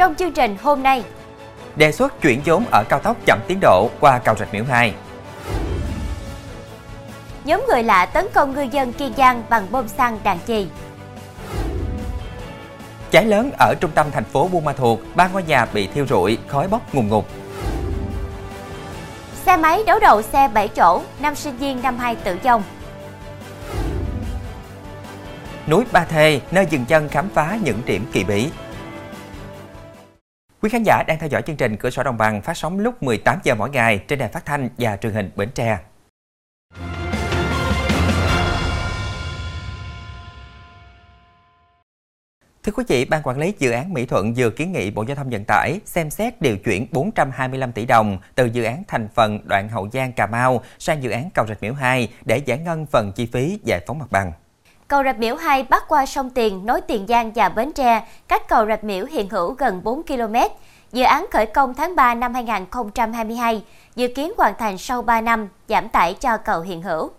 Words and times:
trong 0.00 0.14
chương 0.14 0.32
trình 0.32 0.56
hôm 0.62 0.82
nay. 0.82 1.04
Đề 1.76 1.92
xuất 1.92 2.20
chuyển 2.20 2.40
vốn 2.44 2.64
ở 2.70 2.84
cao 2.88 2.98
tốc 2.98 3.16
chậm 3.26 3.38
tiến 3.46 3.58
độ 3.60 3.90
qua 4.00 4.18
cầu 4.18 4.34
Rạch 4.38 4.54
Miễu 4.54 4.64
2. 4.64 4.94
Nhóm 7.44 7.64
người 7.68 7.82
lạ 7.82 8.06
tấn 8.06 8.26
công 8.34 8.54
ngư 8.54 8.62
dân 8.62 8.92
Kiên 8.92 9.12
Giang 9.16 9.42
bằng 9.48 9.66
bom 9.70 9.88
xăng 9.88 10.18
đạn 10.22 10.38
chì. 10.46 10.66
Cháy 13.10 13.24
lớn 13.24 13.50
ở 13.58 13.74
trung 13.80 13.90
tâm 13.94 14.10
thành 14.10 14.24
phố 14.24 14.48
Buôn 14.48 14.64
Ma 14.64 14.72
Thuột, 14.72 14.98
ba 15.14 15.28
ngôi 15.28 15.42
nhà 15.42 15.66
bị 15.72 15.86
thiêu 15.86 16.06
rụi, 16.06 16.38
khói 16.48 16.68
bốc 16.68 16.94
ngùn 16.94 17.08
ngụt. 17.08 17.24
Xe 19.46 19.56
máy 19.56 19.82
đấu 19.86 19.98
đầu 19.98 20.22
xe 20.22 20.48
7 20.48 20.68
chỗ, 20.68 21.02
năm 21.18 21.34
sinh 21.34 21.56
viên 21.56 21.82
năm 21.82 21.98
2 21.98 22.16
tử 22.16 22.38
vong. 22.44 22.62
Núi 25.66 25.84
Ba 25.92 26.04
Thê, 26.04 26.40
nơi 26.50 26.66
dừng 26.70 26.84
chân 26.84 27.08
khám 27.08 27.28
phá 27.34 27.58
những 27.62 27.82
điểm 27.86 28.06
kỳ 28.12 28.24
bí. 28.24 28.48
Quý 30.62 30.70
khán 30.70 30.82
giả 30.82 31.02
đang 31.02 31.18
theo 31.18 31.28
dõi 31.28 31.42
chương 31.42 31.56
trình 31.56 31.76
Cửa 31.76 31.90
sổ 31.90 32.02
Đồng 32.02 32.18
bằng 32.18 32.42
phát 32.42 32.56
sóng 32.56 32.78
lúc 32.78 33.02
18 33.02 33.38
giờ 33.44 33.54
mỗi 33.54 33.70
ngày 33.70 33.98
trên 34.08 34.18
đài 34.18 34.28
phát 34.28 34.46
thanh 34.46 34.68
và 34.78 34.96
truyền 34.96 35.12
hình 35.12 35.30
Bến 35.36 35.48
Tre. 35.54 35.78
Thưa 42.62 42.72
quý 42.72 42.84
vị, 42.88 43.04
Ban 43.04 43.22
Quản 43.22 43.38
lý 43.38 43.54
Dự 43.58 43.70
án 43.70 43.92
Mỹ 43.92 44.06
Thuận 44.06 44.34
vừa 44.36 44.50
kiến 44.50 44.72
nghị 44.72 44.90
Bộ 44.90 45.02
Giao 45.02 45.16
thông 45.16 45.30
Vận 45.30 45.44
tải 45.44 45.80
xem 45.84 46.10
xét 46.10 46.40
điều 46.40 46.56
chuyển 46.56 46.86
425 46.92 47.72
tỷ 47.72 47.86
đồng 47.86 48.18
từ 48.34 48.44
dự 48.44 48.64
án 48.64 48.82
thành 48.88 49.08
phần 49.14 49.40
đoạn 49.44 49.68
Hậu 49.68 49.88
Giang 49.92 50.12
Cà 50.12 50.26
Mau 50.26 50.62
sang 50.78 51.02
dự 51.02 51.10
án 51.10 51.30
cầu 51.34 51.46
Rạch 51.48 51.62
Miễu 51.62 51.74
2 51.74 52.08
để 52.24 52.38
giải 52.38 52.58
ngân 52.58 52.86
phần 52.86 53.12
chi 53.12 53.26
phí 53.32 53.58
giải 53.64 53.80
phóng 53.86 53.98
mặt 53.98 54.10
bằng. 54.10 54.32
Cầu 54.90 55.02
Rạch 55.04 55.18
Miễu 55.18 55.36
2 55.36 55.62
bắc 55.70 55.88
qua 55.88 56.06
sông 56.06 56.30
Tiền 56.30 56.66
nối 56.66 56.80
Tiền 56.80 57.06
Giang 57.08 57.32
và 57.34 57.48
Bến 57.48 57.72
Tre, 57.74 58.08
cách 58.28 58.48
cầu 58.48 58.66
Rạch 58.66 58.84
Miễu 58.84 59.06
hiện 59.06 59.28
hữu 59.30 59.54
gần 59.58 59.80
4 59.84 60.02
km. 60.02 60.34
Dự 60.92 61.02
án 61.02 61.26
khởi 61.32 61.46
công 61.46 61.74
tháng 61.74 61.96
3 61.96 62.14
năm 62.14 62.34
2022, 62.34 63.62
dự 63.96 64.08
kiến 64.16 64.32
hoàn 64.36 64.54
thành 64.58 64.78
sau 64.78 65.02
3 65.02 65.20
năm, 65.20 65.46
giảm 65.68 65.88
tải 65.92 66.14
cho 66.14 66.36
cầu 66.44 66.60
hiện 66.60 66.82
hữu. 66.82 67.10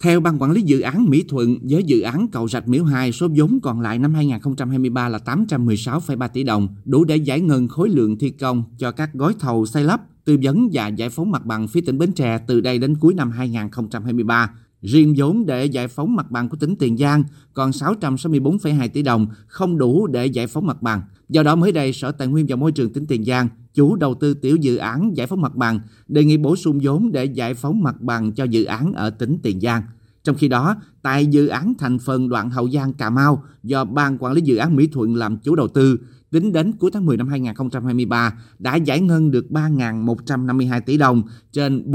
Theo 0.00 0.20
Ban 0.20 0.38
Quản 0.38 0.50
lý 0.50 0.62
Dự 0.62 0.80
án 0.80 1.10
Mỹ 1.10 1.24
Thuận, 1.28 1.56
với 1.70 1.82
dự 1.84 2.00
án 2.00 2.26
cầu 2.32 2.48
Rạch 2.48 2.68
Miễu 2.68 2.84
2, 2.84 3.12
số 3.12 3.28
vốn 3.36 3.58
còn 3.62 3.80
lại 3.80 3.98
năm 3.98 4.14
2023 4.14 5.08
là 5.08 5.18
816,3 5.24 6.28
tỷ 6.28 6.42
đồng, 6.44 6.68
đủ 6.84 7.04
để 7.04 7.16
giải 7.16 7.40
ngân 7.40 7.68
khối 7.68 7.88
lượng 7.88 8.18
thi 8.18 8.30
công 8.30 8.64
cho 8.78 8.92
các 8.92 9.10
gói 9.12 9.34
thầu 9.38 9.66
xây 9.66 9.84
lắp, 9.84 10.00
tư 10.24 10.38
vấn 10.42 10.68
và 10.72 10.88
giải 10.88 11.08
phóng 11.08 11.30
mặt 11.30 11.46
bằng 11.46 11.68
phía 11.68 11.80
tỉnh 11.86 11.98
Bến 11.98 12.12
Tre 12.12 12.38
từ 12.46 12.60
đây 12.60 12.78
đến 12.78 12.96
cuối 13.00 13.14
năm 13.14 13.30
2023. 13.30 14.50
Riêng 14.82 15.14
vốn 15.16 15.46
để 15.46 15.66
giải 15.66 15.88
phóng 15.88 16.16
mặt 16.16 16.30
bằng 16.30 16.48
của 16.48 16.56
tỉnh 16.56 16.76
Tiền 16.76 16.96
Giang 16.96 17.24
còn 17.54 17.70
664,2 17.70 18.88
tỷ 18.88 19.02
đồng, 19.02 19.26
không 19.46 19.78
đủ 19.78 20.06
để 20.06 20.26
giải 20.26 20.46
phóng 20.46 20.66
mặt 20.66 20.82
bằng. 20.82 21.02
Do 21.28 21.42
đó 21.42 21.56
mới 21.56 21.72
đây, 21.72 21.92
Sở 21.92 22.12
Tài 22.12 22.28
nguyên 22.28 22.46
và 22.48 22.56
Môi 22.56 22.72
trường 22.72 22.92
tỉnh 22.92 23.06
Tiền 23.06 23.24
Giang, 23.24 23.48
chủ 23.74 23.96
đầu 23.96 24.14
tư 24.14 24.34
tiểu 24.34 24.56
dự 24.56 24.76
án 24.76 25.16
giải 25.16 25.26
phóng 25.26 25.40
mặt 25.40 25.54
bằng, 25.54 25.80
đề 26.08 26.24
nghị 26.24 26.36
bổ 26.36 26.56
sung 26.56 26.78
vốn 26.82 27.12
để 27.12 27.24
giải 27.24 27.54
phóng 27.54 27.82
mặt 27.82 28.00
bằng 28.00 28.32
cho 28.32 28.44
dự 28.44 28.64
án 28.64 28.92
ở 28.92 29.10
tỉnh 29.10 29.38
Tiền 29.42 29.60
Giang. 29.60 29.82
Trong 30.24 30.36
khi 30.36 30.48
đó, 30.48 30.76
tại 31.02 31.26
dự 31.26 31.46
án 31.46 31.72
thành 31.78 31.98
phần 31.98 32.28
đoạn 32.28 32.50
Hậu 32.50 32.70
Giang 32.70 32.92
Cà 32.92 33.10
Mau 33.10 33.44
do 33.62 33.84
Ban 33.84 34.18
Quản 34.18 34.32
lý 34.32 34.40
Dự 34.40 34.56
án 34.56 34.76
Mỹ 34.76 34.86
Thuận 34.92 35.16
làm 35.16 35.36
chủ 35.36 35.54
đầu 35.54 35.68
tư, 35.68 35.98
tính 36.30 36.52
đến 36.52 36.72
cuối 36.72 36.90
tháng 36.90 37.06
10 37.06 37.16
năm 37.16 37.28
2023 37.28 38.38
đã 38.58 38.76
giải 38.76 39.00
ngân 39.00 39.30
được 39.30 39.46
3.152 39.50 40.80
tỷ 40.80 40.96
đồng 40.96 41.22
trên 41.52 41.90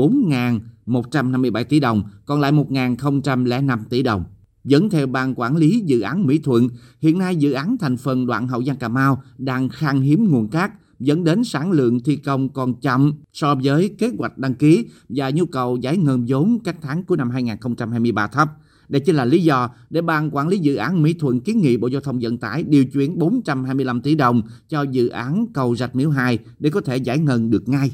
157 0.88 1.64
tỷ 1.64 1.80
đồng, 1.80 2.04
còn 2.26 2.42
lại 2.42 2.52
1.005 2.52 3.80
tỷ 3.90 4.04
đồng. 4.04 4.24
Dẫn 4.64 4.90
theo 4.90 5.08
Ban 5.08 5.34
Quản 5.36 5.58
lý 5.58 5.84
Dự 5.86 6.00
án 6.00 6.26
Mỹ 6.26 6.38
Thuận, 6.38 6.68
hiện 7.02 7.18
nay 7.18 7.36
dự 7.36 7.52
án 7.52 7.78
thành 7.78 7.98
phần 7.98 8.26
đoạn 8.26 8.48
Hậu 8.48 8.64
Giang 8.64 8.78
Cà 8.78 8.88
Mau 8.88 9.24
đang 9.38 9.70
khan 9.70 10.02
hiếm 10.02 10.28
nguồn 10.32 10.48
cát, 10.48 10.72
dẫn 11.00 11.24
đến 11.24 11.44
sản 11.44 11.72
lượng 11.72 12.00
thi 12.00 12.16
công 12.16 12.50
còn 12.50 12.74
chậm 12.82 13.14
so 13.34 13.56
với 13.56 13.90
kế 13.98 14.12
hoạch 14.18 14.38
đăng 14.38 14.56
ký 14.56 14.86
và 15.10 15.30
nhu 15.30 15.46
cầu 15.46 15.78
giải 15.78 15.98
ngân 15.98 16.26
vốn 16.28 16.60
các 16.64 16.76
tháng 16.82 17.04
của 17.04 17.16
năm 17.16 17.30
2023 17.30 18.28
thấp. 18.28 18.50
Đây 18.90 19.00
chính 19.00 19.16
là 19.16 19.26
lý 19.26 19.44
do 19.44 19.70
để 19.90 20.02
Ban 20.02 20.36
Quản 20.36 20.48
lý 20.48 20.58
Dự 20.58 20.76
án 20.76 21.04
Mỹ 21.04 21.14
Thuận 21.14 21.40
kiến 21.40 21.60
nghị 21.62 21.78
Bộ 21.78 21.88
Giao 21.88 22.02
thông 22.02 22.20
Vận 22.22 22.38
tải 22.38 22.64
điều 22.64 22.86
chuyển 22.86 23.20
425 23.20 24.02
tỷ 24.02 24.16
đồng 24.16 24.42
cho 24.70 24.82
dự 24.82 25.08
án 25.08 25.46
cầu 25.54 25.76
Rạch 25.76 25.96
Miễu 25.96 26.10
2 26.10 26.40
để 26.60 26.70
có 26.70 26.82
thể 26.82 26.98
giải 26.98 27.20
ngân 27.20 27.50
được 27.50 27.70
ngay. 27.70 27.92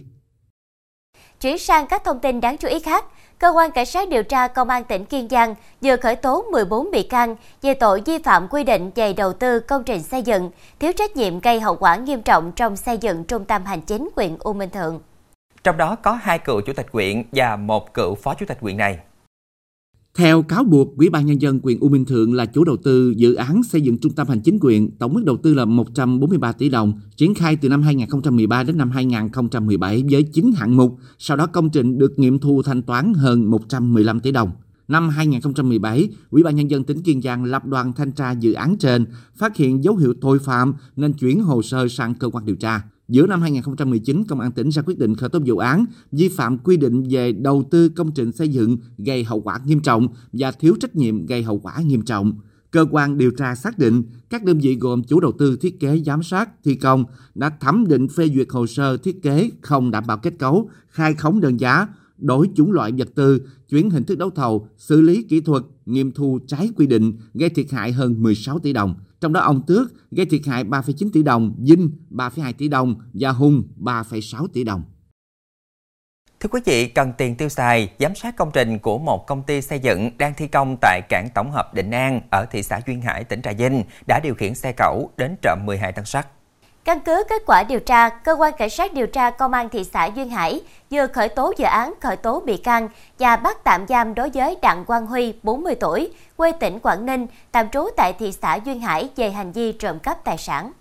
Chuyển 1.43 1.57
sang 1.57 1.87
các 1.87 2.03
thông 2.03 2.19
tin 2.19 2.41
đáng 2.41 2.57
chú 2.57 2.67
ý 2.67 2.79
khác, 2.79 3.05
Cơ 3.39 3.49
quan 3.49 3.71
Cảnh 3.71 3.85
sát 3.85 4.09
điều 4.09 4.23
tra 4.23 4.47
Công 4.47 4.69
an 4.69 4.83
tỉnh 4.83 5.05
Kiên 5.05 5.29
Giang 5.29 5.55
vừa 5.81 5.97
khởi 5.97 6.15
tố 6.15 6.45
14 6.51 6.91
bị 6.91 7.03
can 7.03 7.35
về 7.61 7.73
tội 7.73 8.01
vi 8.05 8.17
phạm 8.17 8.47
quy 8.47 8.63
định 8.63 8.91
về 8.95 9.13
đầu 9.13 9.33
tư 9.33 9.59
công 9.59 9.83
trình 9.83 10.03
xây 10.03 10.21
dựng, 10.21 10.51
thiếu 10.79 10.91
trách 10.93 11.15
nhiệm 11.15 11.39
gây 11.39 11.59
hậu 11.59 11.75
quả 11.75 11.95
nghiêm 11.95 12.21
trọng 12.21 12.51
trong 12.51 12.77
xây 12.77 12.97
dựng 12.97 13.23
trung 13.23 13.45
tâm 13.45 13.65
hành 13.65 13.81
chính 13.81 14.09
huyện 14.15 14.37
U 14.39 14.53
Minh 14.53 14.69
Thượng. 14.69 14.99
Trong 15.63 15.77
đó 15.77 15.95
có 16.01 16.11
hai 16.11 16.39
cựu 16.39 16.61
chủ 16.61 16.73
tịch 16.73 16.87
huyện 16.91 17.23
và 17.31 17.55
một 17.55 17.93
cựu 17.93 18.15
phó 18.15 18.33
chủ 18.33 18.45
tịch 18.45 18.57
huyện 18.61 18.77
này. 18.77 18.97
Theo 20.17 20.43
cáo 20.43 20.63
buộc, 20.63 20.97
Ủy 20.97 21.09
ban 21.09 21.25
nhân 21.25 21.41
dân 21.41 21.59
quyền 21.63 21.79
U 21.79 21.89
Minh 21.89 22.05
Thượng 22.05 22.33
là 22.33 22.45
chủ 22.45 22.63
đầu 22.63 22.77
tư 22.77 23.13
dự 23.17 23.33
án 23.33 23.63
xây 23.63 23.81
dựng 23.81 23.97
trung 23.97 24.11
tâm 24.13 24.27
hành 24.27 24.39
chính 24.39 24.57
quyền, 24.61 24.91
tổng 24.91 25.13
mức 25.13 25.23
đầu 25.25 25.37
tư 25.37 25.53
là 25.53 25.65
143 25.65 26.51
tỷ 26.51 26.69
đồng, 26.69 26.93
triển 27.15 27.35
khai 27.35 27.55
từ 27.55 27.69
năm 27.69 27.81
2013 27.81 28.63
đến 28.63 28.77
năm 28.77 28.91
2017 28.91 30.03
với 30.11 30.23
9 30.23 30.51
hạng 30.55 30.77
mục, 30.77 30.97
sau 31.19 31.37
đó 31.37 31.45
công 31.45 31.69
trình 31.69 31.97
được 31.97 32.19
nghiệm 32.19 32.39
thu 32.39 32.61
thanh 32.61 32.81
toán 32.81 33.13
hơn 33.13 33.51
115 33.51 34.19
tỷ 34.19 34.31
đồng. 34.31 34.51
Năm 34.87 35.09
2017, 35.09 36.09
Ủy 36.29 36.43
ban 36.43 36.55
nhân 36.55 36.71
dân 36.71 36.83
tỉnh 36.83 37.01
Kiên 37.01 37.21
Giang 37.21 37.43
lập 37.43 37.65
đoàn 37.65 37.93
thanh 37.93 38.11
tra 38.11 38.31
dự 38.31 38.53
án 38.53 38.77
trên, 38.77 39.05
phát 39.35 39.57
hiện 39.57 39.83
dấu 39.83 39.95
hiệu 39.95 40.13
tội 40.21 40.39
phạm 40.39 40.73
nên 40.95 41.13
chuyển 41.13 41.43
hồ 41.43 41.61
sơ 41.61 41.87
sang 41.87 42.15
cơ 42.15 42.29
quan 42.29 42.45
điều 42.45 42.55
tra. 42.55 42.81
Giữa 43.13 43.27
năm 43.27 43.41
2019, 43.41 44.23
Công 44.27 44.39
an 44.39 44.51
tỉnh 44.51 44.69
ra 44.69 44.81
quyết 44.85 44.99
định 44.99 45.15
khởi 45.15 45.29
tố 45.29 45.39
vụ 45.45 45.57
án 45.57 45.85
vi 46.11 46.29
phạm 46.29 46.57
quy 46.57 46.77
định 46.77 47.03
về 47.09 47.31
đầu 47.31 47.63
tư 47.71 47.89
công 47.89 48.11
trình 48.11 48.31
xây 48.31 48.49
dựng 48.49 48.77
gây 48.97 49.23
hậu 49.23 49.41
quả 49.41 49.59
nghiêm 49.65 49.79
trọng 49.79 50.07
và 50.33 50.51
thiếu 50.51 50.75
trách 50.79 50.95
nhiệm 50.95 51.25
gây 51.25 51.43
hậu 51.43 51.59
quả 51.59 51.73
nghiêm 51.85 52.01
trọng. 52.01 52.33
Cơ 52.71 52.85
quan 52.91 53.17
điều 53.17 53.31
tra 53.31 53.55
xác 53.55 53.79
định 53.79 54.03
các 54.29 54.43
đơn 54.43 54.59
vị 54.59 54.77
gồm 54.79 55.03
chủ 55.03 55.19
đầu 55.19 55.31
tư 55.31 55.57
thiết 55.61 55.79
kế 55.79 56.01
giám 56.05 56.23
sát 56.23 56.49
thi 56.63 56.75
công 56.75 57.05
đã 57.35 57.49
thẩm 57.49 57.87
định 57.87 58.07
phê 58.07 58.29
duyệt 58.35 58.47
hồ 58.49 58.67
sơ 58.67 58.97
thiết 58.97 59.21
kế 59.21 59.51
không 59.61 59.91
đảm 59.91 60.03
bảo 60.07 60.17
kết 60.17 60.33
cấu, 60.39 60.69
khai 60.89 61.13
khống 61.13 61.39
đơn 61.39 61.59
giá, 61.59 61.87
đổi 62.17 62.49
chủng 62.55 62.71
loại 62.71 62.91
vật 62.97 63.09
tư, 63.15 63.41
chuyển 63.69 63.89
hình 63.89 64.03
thức 64.03 64.17
đấu 64.17 64.29
thầu, 64.29 64.67
xử 64.77 65.01
lý 65.01 65.23
kỹ 65.23 65.41
thuật, 65.41 65.63
nghiệm 65.85 66.11
thu 66.11 66.39
trái 66.47 66.69
quy 66.75 66.87
định, 66.87 67.13
gây 67.33 67.49
thiệt 67.49 67.71
hại 67.71 67.91
hơn 67.91 68.23
16 68.23 68.59
tỷ 68.59 68.73
đồng. 68.73 68.95
Trong 69.23 69.33
đó 69.33 69.41
ông 69.41 69.61
Tước 69.67 70.11
gây 70.11 70.25
thiệt 70.25 70.41
hại 70.45 70.63
3,9 70.63 71.09
tỷ 71.13 71.23
đồng, 71.23 71.55
Vinh 71.59 71.91
3,2 72.11 72.53
tỷ 72.57 72.67
đồng 72.67 72.95
và 73.13 73.29
Hùng 73.29 73.63
3,6 73.79 74.47
tỷ 74.47 74.63
đồng. 74.63 74.83
Thưa 76.39 76.49
quý 76.51 76.61
vị, 76.65 76.87
cần 76.87 77.13
tiền 77.17 77.35
tiêu 77.35 77.49
xài, 77.49 77.93
giám 77.99 78.15
sát 78.15 78.35
công 78.35 78.51
trình 78.53 78.79
của 78.79 78.97
một 78.97 79.27
công 79.27 79.43
ty 79.43 79.61
xây 79.61 79.79
dựng 79.79 80.17
đang 80.17 80.33
thi 80.37 80.47
công 80.47 80.77
tại 80.81 81.01
cảng 81.09 81.29
tổng 81.35 81.51
hợp 81.51 81.73
Định 81.73 81.91
An 81.91 82.21
ở 82.31 82.45
thị 82.51 82.63
xã 82.63 82.81
Duyên 82.87 83.01
Hải, 83.01 83.23
tỉnh 83.23 83.41
Trà 83.41 83.51
Vinh 83.51 83.83
đã 84.07 84.19
điều 84.23 84.35
khiển 84.35 84.55
xe 84.55 84.73
cẩu 84.77 85.09
đến 85.17 85.35
trộm 85.41 85.59
12 85.65 85.91
tấn 85.91 86.05
sắt. 86.05 86.27
Căn 86.83 86.99
cứ 86.99 87.23
kết 87.29 87.43
quả 87.45 87.63
điều 87.63 87.79
tra, 87.79 88.09
cơ 88.09 88.33
quan 88.33 88.53
cảnh 88.57 88.69
sát 88.69 88.93
điều 88.93 89.07
tra 89.07 89.29
công 89.29 89.53
an 89.53 89.69
thị 89.69 89.83
xã 89.83 90.05
Duyên 90.05 90.29
Hải 90.29 90.61
vừa 90.91 91.07
khởi 91.07 91.29
tố 91.29 91.53
dự 91.57 91.65
án 91.65 91.93
khởi 92.01 92.17
tố 92.17 92.39
bị 92.39 92.57
can 92.57 92.89
và 93.19 93.35
bắt 93.35 93.63
tạm 93.63 93.87
giam 93.87 94.15
đối 94.15 94.29
với 94.29 94.57
Đặng 94.61 94.85
Quang 94.85 95.07
Huy, 95.07 95.33
40 95.43 95.75
tuổi, 95.75 96.11
quê 96.37 96.51
tỉnh 96.51 96.79
Quảng 96.79 97.05
Ninh, 97.05 97.27
tạm 97.51 97.69
trú 97.69 97.87
tại 97.97 98.13
thị 98.13 98.31
xã 98.31 98.55
Duyên 98.55 98.79
Hải 98.79 99.09
về 99.15 99.31
hành 99.31 99.51
vi 99.51 99.71
trộm 99.71 99.99
cắp 99.99 100.23
tài 100.23 100.37
sản. 100.37 100.71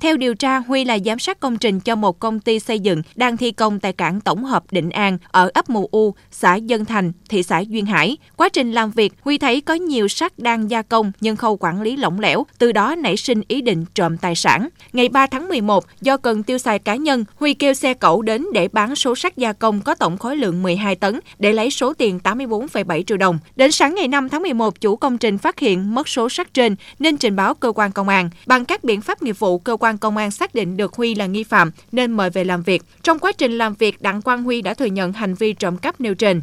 Theo 0.00 0.16
điều 0.16 0.34
tra, 0.34 0.58
Huy 0.58 0.84
là 0.84 0.98
giám 1.04 1.18
sát 1.18 1.40
công 1.40 1.58
trình 1.58 1.80
cho 1.80 1.96
một 1.96 2.18
công 2.18 2.40
ty 2.40 2.58
xây 2.58 2.80
dựng 2.80 3.02
đang 3.14 3.36
thi 3.36 3.52
công 3.52 3.80
tại 3.80 3.92
cảng 3.92 4.20
tổng 4.20 4.44
hợp 4.44 4.64
Định 4.70 4.90
An 4.90 5.18
ở 5.30 5.50
ấp 5.54 5.70
Mù 5.70 5.88
U, 5.92 6.14
xã 6.30 6.54
Dân 6.54 6.84
Thành, 6.84 7.12
thị 7.28 7.42
xã 7.42 7.58
Duyên 7.58 7.86
Hải. 7.86 8.16
Quá 8.36 8.48
trình 8.48 8.72
làm 8.72 8.90
việc, 8.90 9.12
Huy 9.20 9.38
thấy 9.38 9.60
có 9.60 9.74
nhiều 9.74 10.08
sắt 10.08 10.38
đang 10.38 10.70
gia 10.70 10.82
công 10.82 11.12
nhưng 11.20 11.36
khâu 11.36 11.56
quản 11.60 11.82
lý 11.82 11.96
lỏng 11.96 12.20
lẻo, 12.20 12.44
từ 12.58 12.72
đó 12.72 12.94
nảy 12.94 13.16
sinh 13.16 13.40
ý 13.48 13.62
định 13.62 13.84
trộm 13.94 14.18
tài 14.18 14.34
sản. 14.34 14.68
Ngày 14.92 15.08
3 15.08 15.26
tháng 15.26 15.48
11, 15.48 15.84
do 16.00 16.16
cần 16.16 16.42
tiêu 16.42 16.58
xài 16.58 16.78
cá 16.78 16.94
nhân, 16.94 17.24
Huy 17.36 17.54
kêu 17.54 17.74
xe 17.74 17.94
cẩu 17.94 18.22
đến 18.22 18.46
để 18.52 18.68
bán 18.68 18.96
số 18.96 19.14
sắt 19.14 19.36
gia 19.36 19.52
công 19.52 19.80
có 19.80 19.94
tổng 19.94 20.18
khối 20.18 20.36
lượng 20.36 20.62
12 20.62 20.96
tấn 20.96 21.20
để 21.38 21.52
lấy 21.52 21.70
số 21.70 21.94
tiền 21.94 22.20
84,7 22.24 23.02
triệu 23.02 23.16
đồng. 23.16 23.38
Đến 23.56 23.72
sáng 23.72 23.94
ngày 23.94 24.08
5 24.08 24.28
tháng 24.28 24.42
11, 24.42 24.80
chủ 24.80 24.96
công 24.96 25.18
trình 25.18 25.38
phát 25.38 25.58
hiện 25.58 25.94
mất 25.94 26.08
số 26.08 26.28
sắt 26.28 26.54
trên 26.54 26.76
nên 26.98 27.16
trình 27.16 27.36
báo 27.36 27.54
cơ 27.54 27.72
quan 27.74 27.92
công 27.92 28.08
an. 28.08 28.30
Bằng 28.46 28.64
các 28.64 28.84
biện 28.84 29.00
pháp 29.00 29.22
nghiệp 29.22 29.38
vụ, 29.38 29.58
cơ 29.58 29.76
quan 29.76 29.83
công 29.92 30.16
an 30.16 30.30
xác 30.30 30.54
định 30.54 30.76
được 30.76 30.94
Huy 30.94 31.14
là 31.14 31.26
nghi 31.26 31.44
phạm 31.44 31.70
nên 31.92 32.12
mời 32.12 32.30
về 32.30 32.44
làm 32.44 32.62
việc. 32.62 32.82
Trong 33.02 33.18
quá 33.18 33.32
trình 33.32 33.58
làm 33.58 33.74
việc, 33.74 34.02
Đặng 34.02 34.22
Quang 34.22 34.42
Huy 34.42 34.62
đã 34.62 34.74
thừa 34.74 34.84
nhận 34.84 35.12
hành 35.12 35.34
vi 35.34 35.52
trộm 35.52 35.76
cắp 35.76 36.00
nêu 36.00 36.14
trên. 36.14 36.42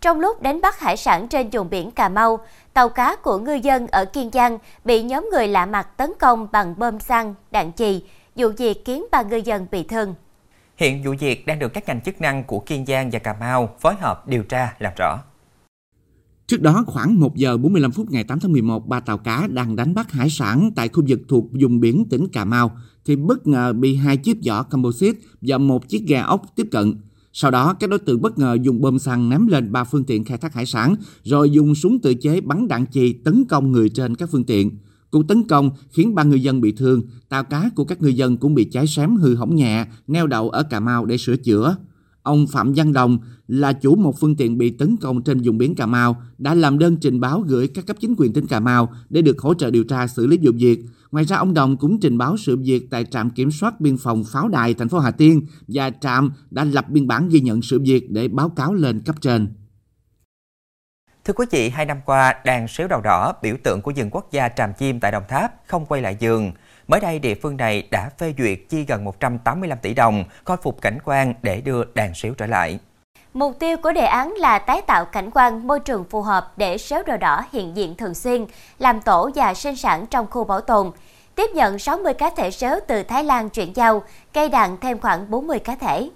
Trong 0.00 0.20
lúc 0.20 0.42
đánh 0.42 0.60
bắt 0.60 0.80
hải 0.80 0.96
sản 0.96 1.28
trên 1.28 1.50
vùng 1.50 1.70
biển 1.70 1.90
Cà 1.90 2.08
Mau, 2.08 2.40
tàu 2.72 2.88
cá 2.88 3.16
của 3.16 3.38
ngư 3.38 3.54
dân 3.54 3.86
ở 3.86 4.04
Kiên 4.04 4.30
Giang 4.32 4.58
bị 4.84 5.02
nhóm 5.02 5.28
người 5.32 5.48
lạ 5.48 5.66
mặt 5.66 5.88
tấn 5.96 6.12
công 6.18 6.48
bằng 6.52 6.74
bom 6.78 7.00
xăng, 7.00 7.34
đạn 7.50 7.72
chì, 7.72 8.02
vụ 8.36 8.48
việc 8.58 8.82
khiến 8.84 9.06
ba 9.12 9.22
ngư 9.22 9.36
dân 9.36 9.66
bị 9.70 9.82
thương. 9.82 10.14
Hiện 10.76 11.02
vụ 11.04 11.14
việc 11.20 11.46
đang 11.46 11.58
được 11.58 11.68
các 11.68 11.88
ngành 11.88 12.00
chức 12.00 12.20
năng 12.20 12.44
của 12.44 12.60
Kiên 12.60 12.86
Giang 12.86 13.10
và 13.10 13.18
Cà 13.18 13.32
Mau 13.40 13.76
phối 13.80 13.94
hợp 13.94 14.28
điều 14.28 14.42
tra 14.42 14.74
làm 14.78 14.92
rõ. 14.96 15.18
Trước 16.48 16.62
đó 16.62 16.84
khoảng 16.86 17.20
1 17.20 17.36
giờ 17.36 17.56
45 17.56 17.92
phút 17.92 18.10
ngày 18.10 18.24
8 18.24 18.40
tháng 18.40 18.52
11, 18.52 18.88
ba 18.88 19.00
tàu 19.00 19.18
cá 19.18 19.48
đang 19.52 19.76
đánh 19.76 19.94
bắt 19.94 20.12
hải 20.12 20.30
sản 20.30 20.70
tại 20.76 20.88
khu 20.88 21.04
vực 21.08 21.20
thuộc 21.28 21.50
vùng 21.60 21.80
biển 21.80 22.04
tỉnh 22.10 22.28
Cà 22.28 22.44
Mau 22.44 22.76
thì 23.04 23.16
bất 23.16 23.46
ngờ 23.46 23.72
bị 23.72 23.94
hai 23.96 24.16
chiếc 24.16 24.38
vỏ 24.46 24.62
composite 24.62 25.18
và 25.40 25.58
một 25.58 25.88
chiếc 25.88 26.02
ghe 26.06 26.18
ốc 26.18 26.42
tiếp 26.56 26.68
cận. 26.70 26.94
Sau 27.32 27.50
đó, 27.50 27.74
các 27.74 27.90
đối 27.90 27.98
tượng 27.98 28.22
bất 28.22 28.38
ngờ 28.38 28.56
dùng 28.62 28.80
bơm 28.80 28.98
xăng 28.98 29.28
ném 29.28 29.46
lên 29.46 29.72
ba 29.72 29.84
phương 29.84 30.04
tiện 30.04 30.24
khai 30.24 30.38
thác 30.38 30.54
hải 30.54 30.66
sản, 30.66 30.94
rồi 31.22 31.50
dùng 31.50 31.74
súng 31.74 31.98
tự 31.98 32.14
chế 32.14 32.40
bắn 32.40 32.68
đạn 32.68 32.86
chì 32.86 33.12
tấn 33.12 33.44
công 33.44 33.72
người 33.72 33.88
trên 33.88 34.14
các 34.14 34.28
phương 34.32 34.44
tiện. 34.44 34.78
Cuộc 35.10 35.28
tấn 35.28 35.48
công 35.48 35.70
khiến 35.90 36.14
ba 36.14 36.22
người 36.22 36.42
dân 36.42 36.60
bị 36.60 36.72
thương, 36.72 37.02
tàu 37.28 37.44
cá 37.44 37.70
của 37.76 37.84
các 37.84 38.02
người 38.02 38.14
dân 38.14 38.36
cũng 38.36 38.54
bị 38.54 38.64
cháy 38.64 38.86
xém 38.86 39.16
hư 39.16 39.34
hỏng 39.34 39.56
nhẹ, 39.56 39.86
neo 40.06 40.26
đậu 40.26 40.50
ở 40.50 40.62
Cà 40.62 40.80
Mau 40.80 41.04
để 41.04 41.16
sửa 41.16 41.36
chữa. 41.36 41.76
Ông 42.28 42.46
Phạm 42.46 42.72
Văn 42.76 42.92
Đồng 42.92 43.18
là 43.46 43.72
chủ 43.72 43.96
một 43.96 44.20
phương 44.20 44.36
tiện 44.36 44.58
bị 44.58 44.70
tấn 44.70 44.96
công 44.96 45.22
trên 45.22 45.40
vùng 45.44 45.58
biển 45.58 45.74
Cà 45.74 45.86
Mau 45.86 46.22
đã 46.38 46.54
làm 46.54 46.78
đơn 46.78 46.96
trình 47.00 47.20
báo 47.20 47.40
gửi 47.40 47.68
các 47.68 47.86
cấp 47.86 47.96
chính 48.00 48.14
quyền 48.18 48.32
tỉnh 48.32 48.46
Cà 48.46 48.60
Mau 48.60 48.92
để 49.08 49.22
được 49.22 49.38
hỗ 49.38 49.54
trợ 49.54 49.70
điều 49.70 49.84
tra 49.84 50.06
xử 50.06 50.26
lý 50.26 50.38
vụ 50.42 50.52
việc. 50.54 50.78
Ngoài 51.10 51.24
ra 51.24 51.36
ông 51.36 51.54
Đồng 51.54 51.76
cũng 51.76 52.00
trình 52.00 52.18
báo 52.18 52.36
sự 52.36 52.56
việc 52.56 52.90
tại 52.90 53.04
trạm 53.04 53.30
kiểm 53.30 53.50
soát 53.50 53.80
biên 53.80 53.96
phòng 53.96 54.24
Pháo 54.24 54.48
Đài 54.48 54.74
thành 54.74 54.88
phố 54.88 54.98
Hà 54.98 55.10
Tiên 55.10 55.46
và 55.68 55.90
trạm 55.90 56.32
đã 56.50 56.64
lập 56.64 56.88
biên 56.88 57.06
bản 57.08 57.28
ghi 57.28 57.40
nhận 57.40 57.62
sự 57.62 57.80
việc 57.80 58.10
để 58.10 58.28
báo 58.28 58.48
cáo 58.48 58.74
lên 58.74 59.00
cấp 59.00 59.16
trên. 59.20 59.48
Thưa 61.24 61.34
quý 61.34 61.46
vị, 61.50 61.68
hai 61.68 61.86
năm 61.86 61.98
qua, 62.04 62.34
đàn 62.44 62.68
sếu 62.68 62.88
đầu 62.88 63.00
đỏ, 63.00 63.32
biểu 63.42 63.56
tượng 63.64 63.82
của 63.82 63.92
rừng 63.96 64.10
quốc 64.10 64.28
gia 64.32 64.48
Tràm 64.48 64.70
Chim 64.78 65.00
tại 65.00 65.12
Đồng 65.12 65.24
Tháp 65.28 65.52
không 65.66 65.86
quay 65.86 66.02
lại 66.02 66.16
giường. 66.20 66.52
Mới 66.88 67.00
đây, 67.00 67.18
địa 67.18 67.34
phương 67.34 67.56
này 67.56 67.88
đã 67.90 68.10
phê 68.18 68.34
duyệt 68.38 68.58
chi 68.68 68.84
gần 68.84 69.04
185 69.04 69.78
tỷ 69.78 69.94
đồng 69.94 70.24
khôi 70.44 70.56
phục 70.56 70.82
cảnh 70.82 70.98
quan 71.04 71.34
để 71.42 71.60
đưa 71.60 71.84
đàn 71.94 72.14
sếu 72.14 72.34
trở 72.34 72.46
lại. 72.46 72.78
Mục 73.34 73.58
tiêu 73.58 73.76
của 73.82 73.92
đề 73.92 74.04
án 74.04 74.32
là 74.32 74.58
tái 74.58 74.82
tạo 74.82 75.04
cảnh 75.04 75.30
quan 75.34 75.66
môi 75.66 75.80
trường 75.80 76.04
phù 76.04 76.22
hợp 76.22 76.52
để 76.56 76.78
sếu 76.78 77.02
đỏ 77.06 77.16
đỏ 77.16 77.44
hiện 77.52 77.76
diện 77.76 77.94
thường 77.94 78.14
xuyên, 78.14 78.46
làm 78.78 79.00
tổ 79.00 79.30
và 79.34 79.54
sinh 79.54 79.76
sản 79.76 80.06
trong 80.06 80.26
khu 80.30 80.44
bảo 80.44 80.60
tồn. 80.60 80.90
Tiếp 81.34 81.50
nhận 81.54 81.78
60 81.78 82.14
cá 82.14 82.30
thể 82.30 82.50
sếu 82.50 82.76
từ 82.86 83.02
Thái 83.02 83.24
Lan 83.24 83.48
chuyển 83.48 83.76
giao, 83.76 84.02
cây 84.32 84.48
đàn 84.48 84.76
thêm 84.80 85.00
khoảng 85.00 85.30
40 85.30 85.58
cá 85.58 85.74
thể. 85.74 86.08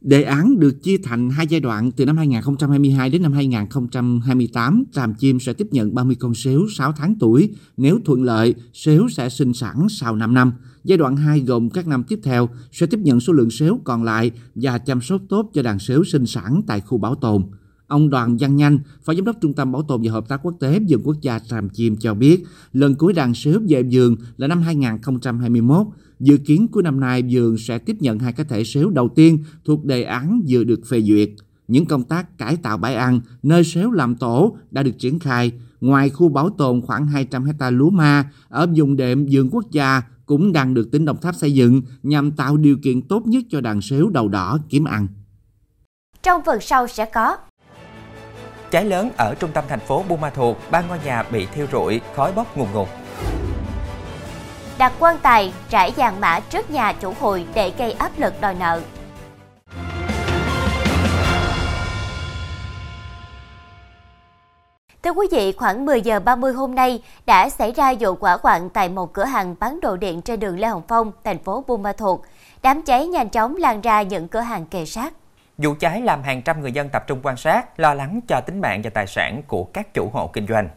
Đề 0.00 0.22
án 0.22 0.60
được 0.60 0.82
chia 0.82 0.96
thành 1.02 1.30
hai 1.30 1.46
giai 1.46 1.60
đoạn 1.60 1.92
từ 1.92 2.06
năm 2.06 2.16
2022 2.16 3.10
đến 3.10 3.22
năm 3.22 3.32
2028, 3.32 4.84
Tràm 4.92 5.14
Chim 5.14 5.40
sẽ 5.40 5.52
tiếp 5.52 5.66
nhận 5.70 5.94
30 5.94 6.16
con 6.20 6.34
sếu 6.34 6.66
6 6.76 6.92
tháng 6.92 7.14
tuổi. 7.20 7.50
Nếu 7.76 7.98
thuận 8.04 8.22
lợi, 8.22 8.54
sếu 8.72 9.08
sẽ 9.08 9.28
sinh 9.28 9.52
sản 9.52 9.86
sau 9.90 10.16
5 10.16 10.34
năm. 10.34 10.52
Giai 10.84 10.98
đoạn 10.98 11.16
2 11.16 11.40
gồm 11.40 11.70
các 11.70 11.86
năm 11.86 12.04
tiếp 12.04 12.20
theo 12.22 12.48
sẽ 12.72 12.86
tiếp 12.86 13.00
nhận 13.02 13.20
số 13.20 13.32
lượng 13.32 13.50
sếu 13.50 13.80
còn 13.84 14.04
lại 14.04 14.30
và 14.54 14.78
chăm 14.78 15.00
sóc 15.00 15.20
tốt 15.28 15.50
cho 15.54 15.62
đàn 15.62 15.78
sếu 15.78 16.04
sinh 16.04 16.26
sản 16.26 16.62
tại 16.66 16.80
khu 16.80 16.98
bảo 16.98 17.14
tồn. 17.14 17.42
Ông 17.86 18.10
Đoàn 18.10 18.36
Văn 18.40 18.56
Nhanh, 18.56 18.78
Phó 19.04 19.14
Giám 19.14 19.24
đốc 19.24 19.36
Trung 19.40 19.54
tâm 19.54 19.72
Bảo 19.72 19.82
tồn 19.82 20.02
và 20.04 20.12
Hợp 20.12 20.28
tác 20.28 20.40
Quốc 20.42 20.54
tế 20.60 20.80
Vườn 20.88 21.02
Quốc 21.04 21.16
gia 21.22 21.38
Tràm 21.38 21.68
Chim 21.68 21.96
cho 21.96 22.14
biết, 22.14 22.44
lần 22.72 22.94
cuối 22.94 23.12
đàn 23.12 23.34
sếu 23.34 23.60
về 23.68 23.82
vườn 23.92 24.16
là 24.36 24.46
năm 24.46 24.62
2021. 24.62 25.86
Dự 26.20 26.36
kiến 26.36 26.68
cuối 26.68 26.82
năm 26.82 27.00
nay 27.00 27.22
vườn 27.30 27.58
sẽ 27.58 27.78
tiếp 27.78 27.96
nhận 28.00 28.18
hai 28.18 28.32
cá 28.32 28.44
thể 28.44 28.64
sếu 28.64 28.90
đầu 28.90 29.08
tiên 29.08 29.44
thuộc 29.64 29.84
đề 29.84 30.02
án 30.02 30.42
vừa 30.48 30.64
được 30.64 30.80
phê 30.88 31.00
duyệt. 31.02 31.30
Những 31.68 31.86
công 31.86 32.04
tác 32.04 32.38
cải 32.38 32.56
tạo 32.56 32.78
bãi 32.78 32.94
ăn, 32.94 33.20
nơi 33.42 33.64
sếu 33.64 33.90
làm 33.90 34.16
tổ 34.16 34.56
đã 34.70 34.82
được 34.82 34.98
triển 34.98 35.18
khai. 35.18 35.52
Ngoài 35.80 36.10
khu 36.10 36.28
bảo 36.28 36.50
tồn 36.50 36.80
khoảng 36.80 37.06
200 37.06 37.44
hecta 37.44 37.70
lúa 37.70 37.90
ma 37.90 38.30
ở 38.48 38.66
vùng 38.76 38.96
đệm 38.96 39.26
vườn 39.30 39.48
quốc 39.50 39.70
gia 39.70 40.02
cũng 40.26 40.52
đang 40.52 40.74
được 40.74 40.88
tỉnh 40.92 41.04
Đồng 41.04 41.20
Tháp 41.20 41.34
xây 41.34 41.52
dựng 41.52 41.82
nhằm 42.02 42.30
tạo 42.30 42.56
điều 42.56 42.76
kiện 42.82 43.02
tốt 43.02 43.22
nhất 43.26 43.44
cho 43.50 43.60
đàn 43.60 43.80
sếu 43.80 44.10
đầu 44.10 44.28
đỏ 44.28 44.58
kiếm 44.68 44.84
ăn. 44.84 45.08
Trong 46.22 46.42
phần 46.46 46.60
sau 46.60 46.86
sẽ 46.88 47.04
có 47.14 47.36
Cháy 48.70 48.84
lớn 48.84 49.10
ở 49.16 49.34
trung 49.34 49.50
tâm 49.54 49.64
thành 49.68 49.80
phố 49.80 50.04
Buôn 50.08 50.20
Ma 50.20 50.30
Thuột, 50.30 50.56
ba 50.70 50.82
ngôi 50.88 50.98
nhà 51.04 51.22
bị 51.32 51.46
thiêu 51.46 51.66
rụi, 51.72 52.00
khói 52.14 52.32
bốc 52.32 52.56
ngùn 52.56 52.68
ngụt. 52.74 52.88
Đặt 54.80 54.92
quan 54.98 55.18
tài 55.22 55.52
trải 55.68 55.92
vàng 55.96 56.20
mã 56.20 56.40
trước 56.40 56.70
nhà 56.70 56.92
chủ 56.92 57.14
hụi 57.20 57.44
để 57.54 57.72
gây 57.78 57.92
áp 57.92 58.12
lực 58.16 58.40
đòi 58.40 58.54
nợ. 58.54 58.80
Thưa 65.02 65.10
quý 65.10 65.26
vị, 65.32 65.52
khoảng 65.52 65.86
10 65.86 66.00
giờ 66.00 66.20
30 66.20 66.52
hôm 66.52 66.74
nay 66.74 67.02
đã 67.26 67.50
xảy 67.50 67.72
ra 67.72 67.94
vụ 68.00 68.16
hỏa 68.20 68.38
hoạn 68.42 68.70
tại 68.70 68.88
một 68.88 69.12
cửa 69.12 69.24
hàng 69.24 69.54
bán 69.60 69.80
đồ 69.80 69.96
điện 69.96 70.22
trên 70.22 70.40
đường 70.40 70.58
Lê 70.58 70.68
Hồng 70.68 70.82
Phong, 70.88 71.12
thành 71.24 71.38
phố 71.38 71.64
Buôn 71.66 71.82
Ma 71.82 71.92
Thuột. 71.92 72.20
Đám 72.62 72.82
cháy 72.82 73.06
nhanh 73.06 73.28
chóng 73.28 73.56
lan 73.56 73.80
ra 73.80 74.02
những 74.02 74.28
cửa 74.28 74.40
hàng 74.40 74.66
kề 74.66 74.86
sát. 74.86 75.12
Vụ 75.58 75.74
cháy 75.80 76.00
làm 76.00 76.22
hàng 76.22 76.42
trăm 76.42 76.60
người 76.60 76.72
dân 76.72 76.88
tập 76.88 77.04
trung 77.06 77.20
quan 77.22 77.36
sát, 77.36 77.80
lo 77.80 77.94
lắng 77.94 78.20
cho 78.28 78.40
tính 78.40 78.60
mạng 78.60 78.80
và 78.84 78.90
tài 78.90 79.06
sản 79.06 79.42
của 79.48 79.64
các 79.64 79.94
chủ 79.94 80.10
hộ 80.12 80.30
kinh 80.32 80.46
doanh. 80.46 80.68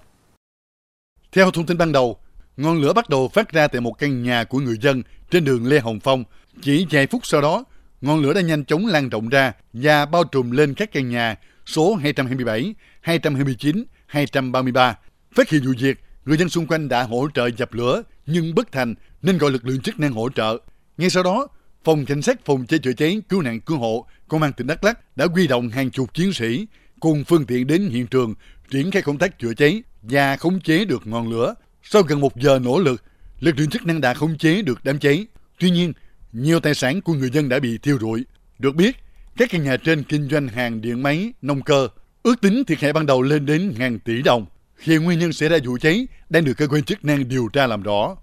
Theo 1.31 1.51
thông 1.51 1.65
tin 1.65 1.77
ban 1.77 1.91
đầu, 1.91 2.17
ngọn 2.57 2.81
lửa 2.81 2.94
bắt 2.94 3.09
đầu 3.09 3.27
phát 3.27 3.51
ra 3.51 3.67
tại 3.67 3.81
một 3.81 3.94
căn 4.00 4.23
nhà 4.23 4.44
của 4.44 4.59
người 4.59 4.77
dân 4.81 5.03
trên 5.31 5.45
đường 5.45 5.67
Lê 5.67 5.79
Hồng 5.79 6.00
Phong. 6.00 6.23
Chỉ 6.61 6.85
vài 6.91 7.07
phút 7.07 7.25
sau 7.25 7.41
đó, 7.41 7.63
ngọn 8.01 8.21
lửa 8.21 8.33
đã 8.33 8.41
nhanh 8.41 8.65
chóng 8.65 8.85
lan 8.85 9.09
rộng 9.09 9.29
ra 9.29 9.53
và 9.73 10.05
bao 10.05 10.23
trùm 10.23 10.51
lên 10.51 10.73
các 10.73 10.91
căn 10.91 11.09
nhà 11.09 11.35
số 11.65 11.95
227, 11.95 12.75
229, 13.01 13.83
233. 14.05 14.97
Phát 15.35 15.50
hiện 15.50 15.61
vụ 15.65 15.71
việc, 15.79 16.00
người 16.25 16.38
dân 16.38 16.50
xung 16.50 16.67
quanh 16.67 16.89
đã 16.89 17.03
hỗ 17.03 17.27
trợ 17.33 17.50
dập 17.57 17.73
lửa 17.73 18.03
nhưng 18.25 18.55
bất 18.55 18.71
thành 18.71 18.95
nên 19.21 19.38
gọi 19.38 19.51
lực 19.51 19.65
lượng 19.65 19.81
chức 19.81 20.00
năng 20.00 20.11
hỗ 20.11 20.29
trợ. 20.29 20.57
Ngay 20.97 21.09
sau 21.09 21.23
đó, 21.23 21.47
Phòng 21.83 22.05
Cảnh 22.05 22.21
sát 22.21 22.45
Phòng 22.45 22.65
cháy 22.65 22.79
chữa 22.79 22.94
cháy 22.94 23.21
cứu 23.29 23.41
nạn 23.41 23.59
cứu 23.61 23.77
hộ 23.77 24.07
Công 24.27 24.41
an 24.41 24.53
tỉnh 24.53 24.67
Đắk 24.67 24.83
Lắk 24.83 25.17
đã 25.17 25.25
huy 25.25 25.47
động 25.47 25.69
hàng 25.69 25.91
chục 25.91 26.13
chiến 26.13 26.33
sĩ 26.33 26.67
cùng 27.00 27.23
phương 27.23 27.45
tiện 27.45 27.67
đến 27.67 27.89
hiện 27.89 28.07
trường 28.07 28.33
triển 28.69 28.91
khai 28.91 29.01
công 29.01 29.17
tác 29.17 29.39
chữa 29.39 29.53
cháy 29.53 29.83
và 30.01 30.38
khống 30.38 30.59
chế 30.59 30.85
được 30.85 31.07
ngọn 31.07 31.29
lửa. 31.29 31.55
Sau 31.83 32.01
gần 32.01 32.19
một 32.19 32.35
giờ 32.35 32.59
nỗ 32.59 32.80
lực, 32.80 33.03
lực 33.39 33.59
lượng 33.59 33.69
chức 33.69 33.85
năng 33.85 34.01
đã 34.01 34.13
khống 34.13 34.38
chế 34.38 34.62
được 34.62 34.80
đám 34.83 35.00
cháy. 35.00 35.27
Tuy 35.59 35.69
nhiên, 35.69 35.94
nhiều 36.31 36.59
tài 36.59 36.75
sản 36.75 37.01
của 37.01 37.13
người 37.13 37.30
dân 37.30 37.50
đã 37.50 37.59
bị 37.59 37.77
thiêu 37.77 37.97
rụi. 38.01 38.25
Được 38.59 38.75
biết, 38.75 38.95
các 39.38 39.50
căn 39.51 39.63
nhà 39.63 39.77
trên 39.77 40.03
kinh 40.03 40.30
doanh 40.30 40.47
hàng 40.47 40.81
điện 40.81 41.03
máy, 41.03 41.33
nông 41.41 41.62
cơ, 41.62 41.88
ước 42.24 42.41
tính 42.41 42.63
thiệt 42.68 42.80
hại 42.80 42.94
ban 42.94 43.06
đầu 43.06 43.21
lên 43.21 43.45
đến 43.45 43.74
ngàn 43.77 44.00
tỷ 44.00 44.21
đồng. 44.21 44.45
Hiện 44.81 45.03
nguyên 45.03 45.19
nhân 45.19 45.33
xảy 45.33 45.50
ra 45.50 45.57
vụ 45.65 45.77
cháy 45.81 46.07
đang 46.30 46.45
được 46.45 46.53
cơ 46.57 46.68
quan 46.68 46.83
chức 46.83 47.06
năng 47.06 47.30
điều 47.30 47.47
tra 47.53 47.68
làm 47.68 47.83
rõ. 47.83 48.15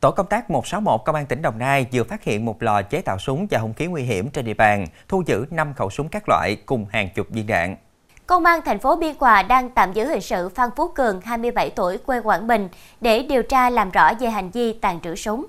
Tổ 0.00 0.10
công 0.10 0.26
tác 0.26 0.50
161 0.50 1.00
Công 1.04 1.14
an 1.14 1.26
tỉnh 1.26 1.42
Đồng 1.42 1.58
Nai 1.58 1.86
vừa 1.92 2.04
phát 2.04 2.24
hiện 2.24 2.44
một 2.44 2.62
lò 2.62 2.82
chế 2.82 3.00
tạo 3.00 3.18
súng 3.18 3.46
và 3.50 3.58
hung 3.58 3.74
khí 3.74 3.86
nguy 3.86 4.02
hiểm 4.02 4.30
trên 4.30 4.44
địa 4.44 4.54
bàn, 4.54 4.86
thu 5.08 5.22
giữ 5.26 5.46
5 5.50 5.74
khẩu 5.74 5.90
súng 5.90 6.08
các 6.08 6.28
loại 6.28 6.56
cùng 6.66 6.86
hàng 6.90 7.08
chục 7.14 7.30
viên 7.30 7.46
đạn. 7.46 7.76
Công 8.26 8.44
an 8.44 8.60
thành 8.64 8.78
phố 8.78 8.96
Biên 8.96 9.14
Hòa 9.18 9.42
đang 9.42 9.70
tạm 9.70 9.92
giữ 9.92 10.04
hình 10.04 10.20
sự 10.20 10.48
Phan 10.48 10.70
Phú 10.76 10.88
Cường, 10.88 11.20
27 11.20 11.70
tuổi, 11.70 11.98
quê 11.98 12.20
Quảng 12.20 12.46
Bình 12.46 12.68
để 13.00 13.22
điều 13.22 13.42
tra 13.42 13.70
làm 13.70 13.90
rõ 13.90 14.12
về 14.20 14.28
hành 14.28 14.50
vi 14.50 14.72
tàn 14.72 15.00
trữ 15.00 15.14
súng. 15.14 15.46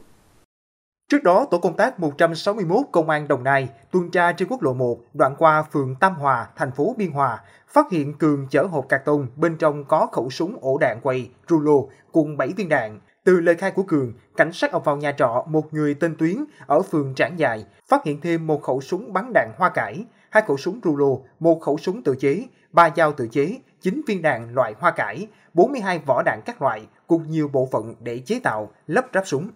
Trước 1.09 1.23
đó, 1.23 1.45
tổ 1.51 1.57
công 1.57 1.77
tác 1.77 1.99
161 1.99 2.85
Công 2.91 3.09
an 3.09 3.27
Đồng 3.27 3.43
Nai 3.43 3.69
tuần 3.91 4.11
tra 4.11 4.31
trên 4.31 4.47
quốc 4.47 4.63
lộ 4.63 4.73
1 4.73 4.97
đoạn 5.13 5.35
qua 5.37 5.63
phường 5.63 5.95
Tam 5.95 6.15
Hòa, 6.15 6.47
thành 6.55 6.71
phố 6.71 6.95
Biên 6.97 7.11
Hòa, 7.11 7.41
phát 7.67 7.91
hiện 7.91 8.13
Cường 8.13 8.47
chở 8.49 8.63
hộp 8.63 8.89
carton 8.89 9.27
bên 9.35 9.57
trong 9.57 9.85
có 9.85 10.07
khẩu 10.11 10.29
súng 10.29 10.57
ổ 10.61 10.77
đạn 10.77 10.99
quay, 11.03 11.29
rulo 11.49 11.75
cùng 12.11 12.37
7 12.37 12.53
viên 12.57 12.69
đạn. 12.69 12.99
Từ 13.23 13.39
lời 13.39 13.55
khai 13.55 13.71
của 13.71 13.83
Cường, 13.83 14.13
cảnh 14.37 14.53
sát 14.53 14.71
ập 14.71 14.85
vào 14.85 14.97
nhà 14.97 15.11
trọ 15.11 15.45
một 15.47 15.73
người 15.73 15.93
tên 15.93 16.15
Tuyến 16.17 16.35
ở 16.67 16.81
phường 16.81 17.15
Trảng 17.15 17.39
Dài, 17.39 17.65
phát 17.89 18.03
hiện 18.05 18.21
thêm 18.21 18.47
một 18.47 18.63
khẩu 18.63 18.81
súng 18.81 19.13
bắn 19.13 19.31
đạn 19.33 19.51
hoa 19.57 19.69
cải, 19.69 20.05
hai 20.29 20.43
khẩu 20.47 20.57
súng 20.57 20.79
rulo, 20.83 21.15
một 21.39 21.61
khẩu 21.61 21.77
súng 21.77 22.03
tự 22.03 22.15
chế, 22.19 22.43
ba 22.71 22.89
dao 22.95 23.11
tự 23.11 23.27
chế, 23.31 23.59
9 23.81 24.01
viên 24.07 24.21
đạn 24.21 24.53
loại 24.53 24.73
hoa 24.79 24.91
cải, 24.91 25.27
42 25.53 25.99
vỏ 25.99 26.23
đạn 26.25 26.41
các 26.45 26.61
loại 26.61 26.87
cùng 27.07 27.31
nhiều 27.31 27.49
bộ 27.53 27.69
phận 27.71 27.95
để 27.99 28.19
chế 28.25 28.39
tạo, 28.39 28.71
lắp 28.87 29.05
ráp 29.13 29.27
súng. 29.27 29.49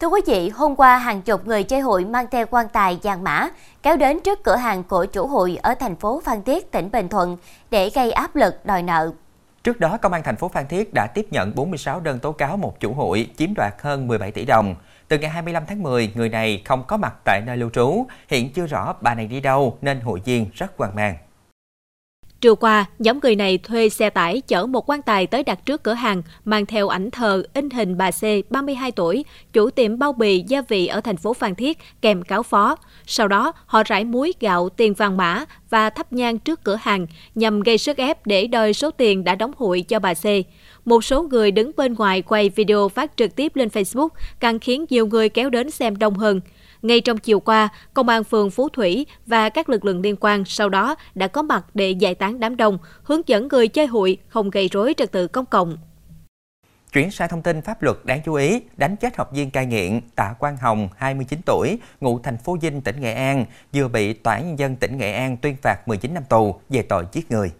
Thưa 0.00 0.08
quý 0.08 0.20
vị, 0.26 0.48
hôm 0.48 0.76
qua 0.76 0.98
hàng 0.98 1.22
chục 1.22 1.46
người 1.46 1.62
chơi 1.62 1.80
hụi 1.80 2.04
mang 2.04 2.26
theo 2.30 2.46
quan 2.50 2.66
tài 2.72 2.98
vàng 3.02 3.24
mã 3.24 3.48
kéo 3.82 3.96
đến 3.96 4.20
trước 4.20 4.44
cửa 4.44 4.56
hàng 4.56 4.82
của 4.84 5.06
chủ 5.06 5.26
hụi 5.26 5.56
ở 5.56 5.74
thành 5.74 5.96
phố 5.96 6.20
Phan 6.24 6.42
Thiết, 6.42 6.72
tỉnh 6.72 6.90
Bình 6.90 7.08
Thuận 7.08 7.36
để 7.70 7.90
gây 7.94 8.12
áp 8.12 8.36
lực 8.36 8.66
đòi 8.66 8.82
nợ. 8.82 9.12
Trước 9.62 9.80
đó, 9.80 9.98
Công 10.02 10.12
an 10.12 10.22
thành 10.22 10.36
phố 10.36 10.48
Phan 10.48 10.66
Thiết 10.66 10.94
đã 10.94 11.06
tiếp 11.06 11.26
nhận 11.30 11.54
46 11.54 12.00
đơn 12.00 12.18
tố 12.18 12.32
cáo 12.32 12.56
một 12.56 12.80
chủ 12.80 12.94
hụi 12.94 13.30
chiếm 13.36 13.54
đoạt 13.56 13.74
hơn 13.78 14.08
17 14.08 14.32
tỷ 14.32 14.44
đồng. 14.44 14.74
Từ 15.08 15.18
ngày 15.18 15.30
25 15.30 15.62
tháng 15.66 15.82
10, 15.82 16.12
người 16.14 16.28
này 16.28 16.62
không 16.64 16.84
có 16.88 16.96
mặt 16.96 17.14
tại 17.24 17.40
nơi 17.46 17.56
lưu 17.56 17.70
trú, 17.70 18.06
hiện 18.28 18.52
chưa 18.52 18.66
rõ 18.66 18.94
bà 19.00 19.14
này 19.14 19.26
đi 19.26 19.40
đâu 19.40 19.78
nên 19.80 20.00
hụi 20.00 20.20
viên 20.24 20.46
rất 20.54 20.72
hoang 20.78 20.94
mang. 20.94 21.16
Trưa 22.42 22.54
qua, 22.54 22.86
nhóm 22.98 23.18
người 23.22 23.36
này 23.36 23.58
thuê 23.58 23.88
xe 23.88 24.10
tải 24.10 24.40
chở 24.40 24.66
một 24.66 24.90
quan 24.90 25.02
tài 25.02 25.26
tới 25.26 25.42
đặt 25.42 25.66
trước 25.66 25.82
cửa 25.82 25.92
hàng, 25.92 26.22
mang 26.44 26.66
theo 26.66 26.88
ảnh 26.88 27.10
thờ 27.10 27.42
in 27.54 27.70
hình 27.70 27.96
bà 27.98 28.10
C, 28.10 28.22
32 28.50 28.92
tuổi, 28.92 29.24
chủ 29.52 29.70
tiệm 29.70 29.98
bao 29.98 30.12
bì 30.12 30.44
gia 30.48 30.62
vị 30.68 30.86
ở 30.86 31.00
thành 31.00 31.16
phố 31.16 31.34
Phan 31.34 31.54
Thiết, 31.54 31.78
kèm 32.00 32.22
cáo 32.22 32.42
phó. 32.42 32.76
Sau 33.06 33.28
đó, 33.28 33.52
họ 33.66 33.82
rải 33.82 34.04
muối, 34.04 34.32
gạo, 34.40 34.68
tiền 34.68 34.94
vàng 34.94 35.16
mã 35.16 35.44
và 35.70 35.90
thắp 35.90 36.12
nhang 36.12 36.38
trước 36.38 36.64
cửa 36.64 36.78
hàng 36.82 37.06
nhằm 37.34 37.60
gây 37.60 37.78
sức 37.78 37.96
ép 37.96 38.26
để 38.26 38.46
đòi 38.46 38.72
số 38.72 38.90
tiền 38.90 39.24
đã 39.24 39.34
đóng 39.34 39.52
hụi 39.56 39.82
cho 39.82 39.98
bà 39.98 40.14
C. 40.14 40.24
Một 40.84 41.04
số 41.04 41.22
người 41.22 41.50
đứng 41.50 41.70
bên 41.76 41.94
ngoài 41.94 42.22
quay 42.22 42.48
video 42.48 42.88
phát 42.88 43.12
trực 43.16 43.36
tiếp 43.36 43.56
lên 43.56 43.68
Facebook, 43.68 44.08
càng 44.40 44.58
khiến 44.58 44.84
nhiều 44.90 45.06
người 45.06 45.28
kéo 45.28 45.50
đến 45.50 45.70
xem 45.70 45.98
đông 45.98 46.14
hơn. 46.14 46.40
Ngay 46.82 47.00
trong 47.00 47.18
chiều 47.18 47.40
qua, 47.40 47.68
Công 47.94 48.08
an 48.08 48.24
phường 48.24 48.50
Phú 48.50 48.68
Thủy 48.68 49.06
và 49.26 49.48
các 49.48 49.68
lực 49.68 49.84
lượng 49.84 50.00
liên 50.00 50.16
quan 50.20 50.44
sau 50.44 50.68
đó 50.68 50.94
đã 51.14 51.28
có 51.28 51.42
mặt 51.42 51.64
để 51.74 51.90
giải 51.90 52.14
tán 52.14 52.40
đám 52.40 52.56
đông, 52.56 52.78
hướng 53.02 53.20
dẫn 53.26 53.48
người 53.48 53.68
chơi 53.68 53.86
hụi 53.86 54.18
không 54.28 54.50
gây 54.50 54.68
rối 54.68 54.94
trật 54.96 55.12
tự 55.12 55.28
công 55.28 55.46
cộng. 55.46 55.76
Chuyển 56.92 57.10
sang 57.10 57.28
thông 57.28 57.42
tin 57.42 57.62
pháp 57.62 57.82
luật 57.82 57.96
đáng 58.04 58.20
chú 58.24 58.34
ý, 58.34 58.60
đánh 58.76 58.96
chết 58.96 59.16
học 59.16 59.30
viên 59.32 59.50
cai 59.50 59.66
nghiện 59.66 60.00
Tạ 60.16 60.34
Quang 60.38 60.56
Hồng, 60.56 60.88
29 60.96 61.40
tuổi, 61.46 61.78
ngụ 62.00 62.18
thành 62.18 62.38
phố 62.38 62.56
Vinh, 62.60 62.80
tỉnh 62.80 63.00
Nghệ 63.00 63.12
An, 63.12 63.44
vừa 63.72 63.88
bị 63.88 64.12
Tòa 64.12 64.34
án 64.34 64.46
Nhân 64.48 64.58
dân 64.58 64.76
tỉnh 64.76 64.98
Nghệ 64.98 65.12
An 65.12 65.36
tuyên 65.36 65.56
phạt 65.62 65.88
19 65.88 66.14
năm 66.14 66.22
tù 66.28 66.60
về 66.68 66.82
tội 66.82 67.04
giết 67.12 67.30
người. 67.30 67.50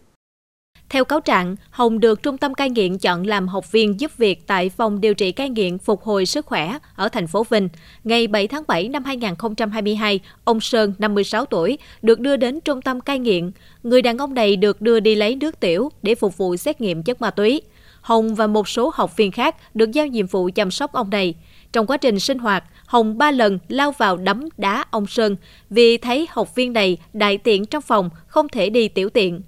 Theo 0.93 1.05
cáo 1.05 1.21
trạng, 1.21 1.57
Hồng 1.71 2.01
được 2.01 2.23
Trung 2.23 2.39
tâm 2.39 2.55
cai 2.55 2.71
nghiện 2.71 2.99
chọn 2.99 3.27
làm 3.27 3.49
học 3.49 3.73
viên 3.73 4.01
giúp 4.01 4.17
việc 4.17 4.47
tại 4.47 4.69
phòng 4.69 5.01
điều 5.01 5.15
trị 5.15 5.33
cai 5.33 5.51
nghiện 5.51 5.79
phục 5.79 6.03
hồi 6.03 6.27
sức 6.27 6.47
khỏe 6.47 6.79
ở 6.97 7.09
thành 7.09 7.27
phố 7.27 7.47
Vinh. 7.51 7.69
Ngày 8.05 8.27
7 8.27 8.47
tháng 8.49 8.63
7 8.69 8.89
năm 8.89 9.05
2022, 9.05 10.21
ông 10.45 10.61
Sơn, 10.61 10.95
56 10.99 11.45
tuổi, 11.47 11.79
được 12.03 12.21
đưa 12.21 12.37
đến 12.37 12.61
trung 12.61 12.83
tâm 12.83 13.01
cai 13.01 13.19
nghiện. 13.19 13.51
Người 13.83 14.03
đàn 14.03 14.19
ông 14.19 14.35
này 14.35 14.57
được 14.57 14.81
đưa 14.81 15.01
đi 15.01 15.15
lấy 15.15 15.37
nước 15.37 15.61
tiểu 15.61 15.91
để 16.03 16.15
phục 16.15 16.37
vụ 16.37 16.57
xét 16.57 16.81
nghiệm 16.81 17.03
chất 17.03 17.21
ma 17.21 17.31
túy. 17.31 17.63
Hồng 18.01 18.35
và 18.35 18.47
một 18.47 18.69
số 18.69 18.91
học 18.95 19.17
viên 19.17 19.31
khác 19.31 19.57
được 19.75 19.93
giao 19.93 20.07
nhiệm 20.07 20.27
vụ 20.27 20.51
chăm 20.55 20.71
sóc 20.71 20.93
ông 20.93 21.11
này. 21.11 21.35
Trong 21.73 21.87
quá 21.87 21.97
trình 21.97 22.21
sinh 22.21 22.39
hoạt, 22.39 22.65
Hồng 22.87 23.19
ba 23.19 23.31
lần 23.31 23.59
lao 23.69 23.93
vào 23.93 24.17
đấm 24.17 24.49
đá 24.59 24.85
ông 24.91 25.07
Sơn 25.07 25.37
vì 25.71 25.99
thấy 25.99 26.27
học 26.31 26.55
viên 26.55 26.73
này 26.73 26.97
đại 27.13 27.39
tiện 27.39 27.67
trong 27.67 27.83
phòng, 27.83 28.11
không 28.27 28.49
thể 28.49 28.71
đi 28.71 28.89
tiểu 28.89 29.11
tiện. 29.11 29.43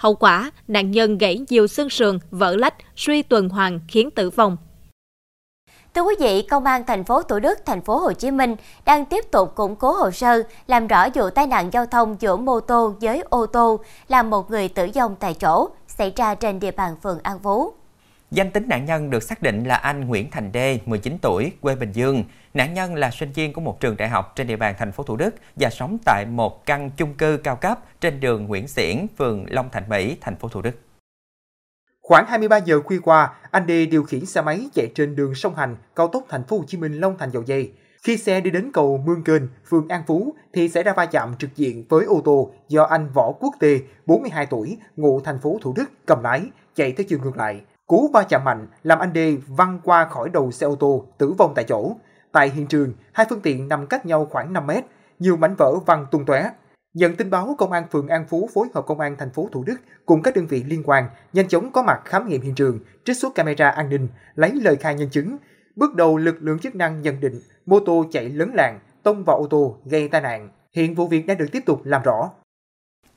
Hậu 0.00 0.14
quả, 0.14 0.50
nạn 0.68 0.90
nhân 0.90 1.18
gãy 1.18 1.40
nhiều 1.48 1.66
xương 1.66 1.90
sườn, 1.90 2.18
vỡ 2.30 2.56
lách, 2.56 2.74
suy 2.96 3.22
tuần 3.22 3.48
hoàn 3.48 3.80
khiến 3.88 4.10
tử 4.10 4.30
vong. 4.30 4.56
Thưa 5.94 6.02
quý 6.02 6.14
vị, 6.20 6.42
Công 6.42 6.64
an 6.64 6.84
thành 6.86 7.04
phố 7.04 7.22
Thủ 7.22 7.38
Đức, 7.38 7.58
thành 7.66 7.82
phố 7.82 7.96
Hồ 7.96 8.12
Chí 8.12 8.30
Minh 8.30 8.56
đang 8.84 9.04
tiếp 9.04 9.24
tục 9.30 9.54
củng 9.54 9.76
cố 9.76 9.92
hồ 9.92 10.10
sơ 10.10 10.42
làm 10.66 10.86
rõ 10.86 11.08
vụ 11.14 11.30
tai 11.30 11.46
nạn 11.46 11.70
giao 11.72 11.86
thông 11.86 12.16
giữa 12.20 12.36
mô 12.36 12.60
tô 12.60 12.94
với 13.00 13.22
ô 13.30 13.46
tô 13.46 13.80
làm 14.08 14.30
một 14.30 14.50
người 14.50 14.68
tử 14.68 14.88
vong 14.94 15.16
tại 15.20 15.34
chỗ 15.34 15.68
xảy 15.86 16.12
ra 16.16 16.34
trên 16.34 16.60
địa 16.60 16.70
bàn 16.70 16.96
phường 17.02 17.18
An 17.22 17.38
Phú. 17.42 17.72
Danh 18.30 18.50
tính 18.50 18.64
nạn 18.68 18.84
nhân 18.84 19.10
được 19.10 19.22
xác 19.22 19.42
định 19.42 19.64
là 19.64 19.76
anh 19.76 20.08
Nguyễn 20.08 20.30
Thành 20.30 20.52
Đê, 20.52 20.78
19 20.86 21.18
tuổi, 21.22 21.52
quê 21.60 21.74
Bình 21.74 21.92
Dương. 21.92 22.24
Nạn 22.54 22.74
nhân 22.74 22.94
là 22.94 23.10
sinh 23.10 23.32
viên 23.32 23.52
của 23.52 23.60
một 23.60 23.80
trường 23.80 23.96
đại 23.96 24.08
học 24.08 24.32
trên 24.36 24.46
địa 24.46 24.56
bàn 24.56 24.74
thành 24.78 24.92
phố 24.92 25.04
Thủ 25.04 25.16
Đức 25.16 25.34
và 25.56 25.70
sống 25.70 25.98
tại 26.04 26.26
một 26.26 26.66
căn 26.66 26.90
chung 26.96 27.14
cư 27.14 27.36
cao 27.36 27.56
cấp 27.56 27.78
trên 28.00 28.20
đường 28.20 28.46
Nguyễn 28.46 28.68
Xiển, 28.68 29.06
phường 29.18 29.44
Long 29.48 29.68
Thành 29.72 29.88
Mỹ, 29.88 30.16
thành 30.20 30.36
phố 30.36 30.48
Thủ 30.48 30.62
Đức. 30.62 30.70
Khoảng 32.00 32.26
23 32.26 32.56
giờ 32.56 32.80
khuya 32.80 32.98
qua, 33.02 33.34
anh 33.50 33.66
Đê 33.66 33.86
điều 33.86 34.02
khiển 34.02 34.26
xe 34.26 34.40
máy 34.40 34.68
chạy 34.74 34.92
trên 34.94 35.16
đường 35.16 35.34
sông 35.34 35.54
Hành, 35.54 35.76
cao 35.96 36.08
tốc 36.08 36.24
thành 36.28 36.44
phố 36.44 36.58
Hồ 36.58 36.64
Chí 36.66 36.78
Minh 36.78 36.92
Long 36.92 37.18
Thành 37.18 37.30
Dầu 37.30 37.42
Dây. 37.46 37.72
Khi 38.02 38.16
xe 38.16 38.40
đi 38.40 38.50
đến 38.50 38.70
cầu 38.72 39.02
Mương 39.06 39.24
Kênh, 39.24 39.42
phường 39.70 39.88
An 39.88 40.02
Phú 40.06 40.34
thì 40.52 40.68
xảy 40.68 40.82
ra 40.82 40.92
va 40.92 41.06
chạm 41.06 41.34
trực 41.38 41.56
diện 41.56 41.84
với 41.88 42.04
ô 42.04 42.20
tô 42.24 42.52
do 42.68 42.82
anh 42.82 43.08
Võ 43.14 43.32
Quốc 43.32 43.54
Tê, 43.60 43.80
42 44.06 44.46
tuổi, 44.46 44.78
ngụ 44.96 45.20
thành 45.20 45.38
phố 45.38 45.58
Thủ 45.62 45.72
Đức 45.76 45.90
cầm 46.06 46.22
lái, 46.22 46.42
chạy 46.74 46.92
theo 46.92 47.04
chiều 47.08 47.18
ngược 47.22 47.36
lại. 47.36 47.60
Cú 47.86 48.10
va 48.12 48.22
chạm 48.22 48.44
mạnh 48.44 48.66
làm 48.82 48.98
anh 48.98 49.12
Đê 49.12 49.36
văng 49.46 49.80
qua 49.84 50.04
khỏi 50.04 50.28
đầu 50.28 50.50
xe 50.50 50.66
ô 50.66 50.74
tô, 50.74 51.06
tử 51.18 51.32
vong 51.38 51.52
tại 51.54 51.64
chỗ. 51.68 51.92
Tại 52.32 52.50
hiện 52.50 52.66
trường, 52.66 52.92
hai 53.12 53.26
phương 53.30 53.40
tiện 53.40 53.68
nằm 53.68 53.86
cách 53.86 54.06
nhau 54.06 54.26
khoảng 54.30 54.52
5 54.52 54.66
mét, 54.66 54.84
nhiều 55.18 55.36
mảnh 55.36 55.54
vỡ 55.58 55.74
văng 55.86 56.06
tung 56.10 56.24
tóe. 56.24 56.50
Nhận 56.94 57.16
tin 57.16 57.30
báo, 57.30 57.54
công 57.58 57.72
an 57.72 57.84
phường 57.92 58.08
An 58.08 58.26
Phú 58.28 58.48
phối 58.54 58.68
hợp 58.74 58.86
công 58.86 59.00
an 59.00 59.16
thành 59.18 59.30
phố 59.30 59.48
Thủ 59.52 59.64
Đức 59.64 59.76
cùng 60.06 60.22
các 60.22 60.36
đơn 60.36 60.46
vị 60.46 60.64
liên 60.64 60.82
quan 60.84 61.04
nhanh 61.32 61.48
chóng 61.48 61.72
có 61.72 61.82
mặt 61.82 62.00
khám 62.04 62.28
nghiệm 62.28 62.42
hiện 62.42 62.54
trường, 62.54 62.78
trích 63.04 63.16
xuất 63.16 63.34
camera 63.34 63.70
an 63.70 63.88
ninh, 63.88 64.08
lấy 64.34 64.52
lời 64.52 64.76
khai 64.76 64.94
nhân 64.94 65.10
chứng. 65.10 65.36
Bước 65.76 65.94
đầu 65.94 66.16
lực 66.16 66.36
lượng 66.40 66.58
chức 66.58 66.74
năng 66.74 67.02
nhận 67.02 67.20
định 67.20 67.40
mô 67.66 67.80
tô 67.80 68.04
chạy 68.12 68.28
lấn 68.28 68.50
làng, 68.54 68.80
tông 69.02 69.24
vào 69.24 69.36
ô 69.36 69.46
tô 69.46 69.76
gây 69.84 70.08
tai 70.08 70.20
nạn. 70.20 70.48
Hiện 70.76 70.94
vụ 70.94 71.08
việc 71.08 71.26
đang 71.26 71.38
được 71.38 71.46
tiếp 71.52 71.62
tục 71.66 71.80
làm 71.84 72.02
rõ. 72.02 72.30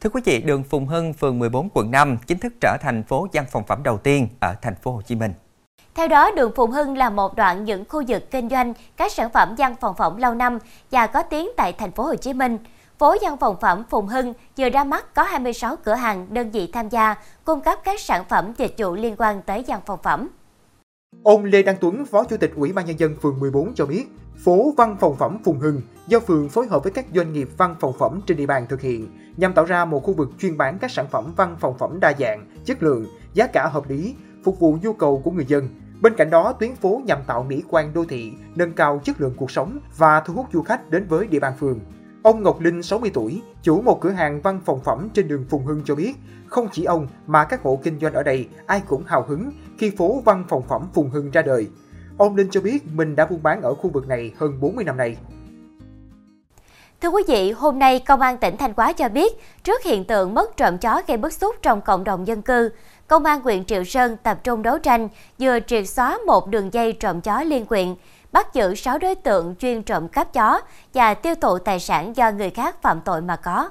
Thưa 0.02 0.10
quý 0.10 0.22
vị, 0.26 0.42
đường 0.42 0.64
Phùng 0.64 0.88
Hưng, 0.88 1.14
phường 1.14 1.40
14, 1.40 1.70
quận 1.74 1.92
5 1.92 2.18
chính 2.28 2.40
thức 2.40 2.54
trở 2.62 2.78
thành 2.82 3.04
phố 3.04 3.28
văn 3.34 3.46
phòng 3.52 3.64
phẩm 3.68 3.84
đầu 3.84 3.98
tiên 3.98 4.28
ở 4.40 4.56
thành 4.62 4.76
phố 4.76 4.92
Hồ 4.92 5.02
Chí 5.02 5.16
Minh. 5.16 5.34
Theo 5.96 6.08
đó, 6.08 6.32
đường 6.32 6.52
Phùng 6.56 6.72
Hưng 6.72 6.98
là 6.98 7.10
một 7.10 7.36
đoạn 7.36 7.64
những 7.64 7.84
khu 7.90 8.04
vực 8.08 8.32
kinh 8.32 8.50
doanh 8.50 8.74
các 8.98 9.12
sản 9.12 9.30
phẩm 9.30 9.56
văn 9.58 9.76
phòng 9.82 9.96
phẩm 9.98 10.18
lâu 10.18 10.34
năm 10.34 10.60
và 10.92 11.08
có 11.08 11.22
tiếng 11.24 11.50
tại 11.58 11.74
thành 11.74 11.92
phố 11.92 12.04
Hồ 12.04 12.16
Chí 12.16 12.34
Minh. 12.34 12.58
Phố 13.00 13.16
văn 13.22 13.38
phòng 13.38 13.56
phẩm 13.62 13.84
Phùng 13.90 14.08
Hưng 14.08 14.34
vừa 14.58 14.70
ra 14.70 14.84
mắt 14.84 15.14
có 15.16 15.24
26 15.24 15.76
cửa 15.76 15.94
hàng 15.94 16.28
đơn 16.30 16.52
vị 16.52 16.70
tham 16.74 16.90
gia 16.90 17.16
cung 17.46 17.62
cấp 17.62 17.80
các 17.84 18.00
sản 18.00 18.24
phẩm 18.30 18.54
dịch 18.58 18.76
vụ 18.78 18.96
liên 18.96 19.16
quan 19.18 19.42
tới 19.42 19.64
văn 19.68 19.82
phòng 19.86 20.00
phẩm. 20.04 20.30
Ông 21.24 21.46
Lê 21.46 21.64
Đăng 21.64 21.78
Tuấn, 21.82 22.06
Phó 22.06 22.24
Chủ 22.24 22.38
tịch 22.38 22.52
Ủy 22.56 22.74
ban 22.74 22.86
Nhân 22.86 23.00
dân 23.00 23.16
phường 23.22 23.40
14 23.40 23.74
cho 23.76 23.86
biết, 23.86 24.06
phố 24.46 24.74
văn 24.78 24.98
phòng 25.00 25.16
phẩm 25.16 25.38
Phùng 25.44 25.60
Hưng 25.60 25.82
do 26.08 26.20
phường 26.20 26.50
phối 26.50 26.68
hợp 26.68 26.84
với 26.84 26.92
các 26.92 27.06
doanh 27.16 27.34
nghiệp 27.34 27.50
văn 27.58 27.76
phòng 27.80 27.94
phẩm 28.00 28.22
trên 28.28 28.38
địa 28.38 28.46
bàn 28.46 28.66
thực 28.70 28.82
hiện 28.82 29.08
nhằm 29.38 29.54
tạo 29.54 29.66
ra 29.66 29.86
một 29.86 30.04
khu 30.04 30.14
vực 30.14 30.30
chuyên 30.40 30.58
bán 30.58 30.78
các 30.80 30.92
sản 30.92 31.06
phẩm 31.12 31.34
văn 31.38 31.58
phòng 31.60 31.78
phẩm 31.78 32.00
đa 32.00 32.14
dạng, 32.20 32.46
chất 32.66 32.84
lượng, 32.84 33.06
giá 33.34 33.48
cả 33.48 33.68
hợp 33.68 33.90
lý, 33.90 34.16
phục 34.44 34.60
vụ 34.60 34.78
nhu 34.82 34.94
cầu 34.94 35.22
của 35.24 35.32
người 35.32 35.46
dân. 35.46 35.70
Bên 36.04 36.16
cạnh 36.16 36.30
đó, 36.30 36.54
tuyến 36.60 36.76
phố 36.76 37.02
nhằm 37.06 37.20
tạo 37.28 37.44
mỹ 37.44 37.64
quan 37.70 37.94
đô 37.94 38.06
thị, 38.06 38.34
nâng 38.56 38.74
cao 38.74 39.02
chất 39.04 39.22
lượng 39.22 39.34
cuộc 39.38 39.52
sống 39.52 39.80
và 39.98 40.20
thu 40.20 40.34
hút 40.34 40.46
du 40.54 40.62
khách 40.62 40.90
đến 40.90 41.06
với 41.10 41.28
địa 41.28 41.40
bàn 41.40 41.54
phường. 41.60 41.80
Ông 42.24 42.44
Ngọc 42.44 42.60
Linh, 42.62 42.84
60 42.84 43.12
tuổi, 43.14 43.42
chủ 43.62 43.82
một 43.82 44.02
cửa 44.02 44.10
hàng 44.10 44.42
văn 44.42 44.62
phòng 44.66 44.80
phẩm 44.84 45.10
trên 45.14 45.28
đường 45.28 45.46
Phùng 45.50 45.66
Hưng 45.66 45.82
cho 45.86 45.96
biết, 45.96 46.14
không 46.48 46.68
chỉ 46.72 46.84
ông 46.84 47.08
mà 47.28 47.44
các 47.44 47.62
hộ 47.62 47.80
kinh 47.84 48.00
doanh 48.00 48.14
ở 48.14 48.24
đây 48.24 48.48
ai 48.66 48.82
cũng 48.88 49.04
hào 49.06 49.26
hứng 49.28 49.52
khi 49.78 49.92
phố 49.98 50.22
văn 50.26 50.44
phòng 50.50 50.64
phẩm 50.70 50.88
Phùng 50.94 51.10
Hưng 51.10 51.32
ra 51.32 51.42
đời. 51.42 51.68
Ông 52.18 52.36
Linh 52.36 52.50
cho 52.50 52.62
biết 52.62 52.86
mình 52.94 53.16
đã 53.16 53.26
buôn 53.26 53.44
bán 53.44 53.62
ở 53.62 53.74
khu 53.74 53.90
vực 53.90 54.08
này 54.08 54.34
hơn 54.38 54.60
40 54.60 54.84
năm 54.84 54.98
nay. 54.98 55.18
Thưa 57.04 57.10
quý 57.10 57.24
vị, 57.28 57.52
hôm 57.52 57.80
nay 57.80 58.00
Công 58.00 58.22
an 58.22 58.38
tỉnh 58.38 58.58
Thanh 58.58 58.74
Hóa 58.78 58.94
cho 58.94 59.10
biết, 59.10 59.34
trước 59.64 59.84
hiện 59.84 60.04
tượng 60.04 60.34
mất 60.34 60.58
trộm 60.58 60.78
chó 60.78 61.02
gây 61.08 61.18
bức 61.18 61.34
xúc 61.34 61.56
trong 61.62 61.82
cộng 61.82 62.04
đồng 62.04 62.28
dân 62.28 62.42
cư, 62.42 62.70
Công 63.08 63.26
an 63.26 63.40
huyện 63.40 63.66
Triệu 63.66 63.84
Sơn 63.84 64.18
tập 64.24 64.40
trung 64.44 64.64
đấu 64.64 64.80
tranh, 64.80 65.10
vừa 65.40 65.60
triệt 65.68 65.90
xóa 65.90 66.18
một 66.28 66.48
đường 66.48 66.74
dây 66.74 66.94
trộm 66.94 67.22
chó 67.22 67.44
liên 67.44 67.66
quyện, 67.66 67.96
bắt 68.32 68.54
giữ 68.54 68.76
6 68.76 68.98
đối 68.98 69.16
tượng 69.16 69.56
chuyên 69.60 69.84
trộm 69.84 70.08
cắp 70.08 70.34
chó 70.34 70.62
và 70.94 71.14
tiêu 71.14 71.36
thụ 71.42 71.58
tài 71.58 71.80
sản 71.80 72.16
do 72.16 72.32
người 72.32 72.50
khác 72.50 72.82
phạm 72.82 73.02
tội 73.02 73.22
mà 73.22 73.36
có. 73.36 73.70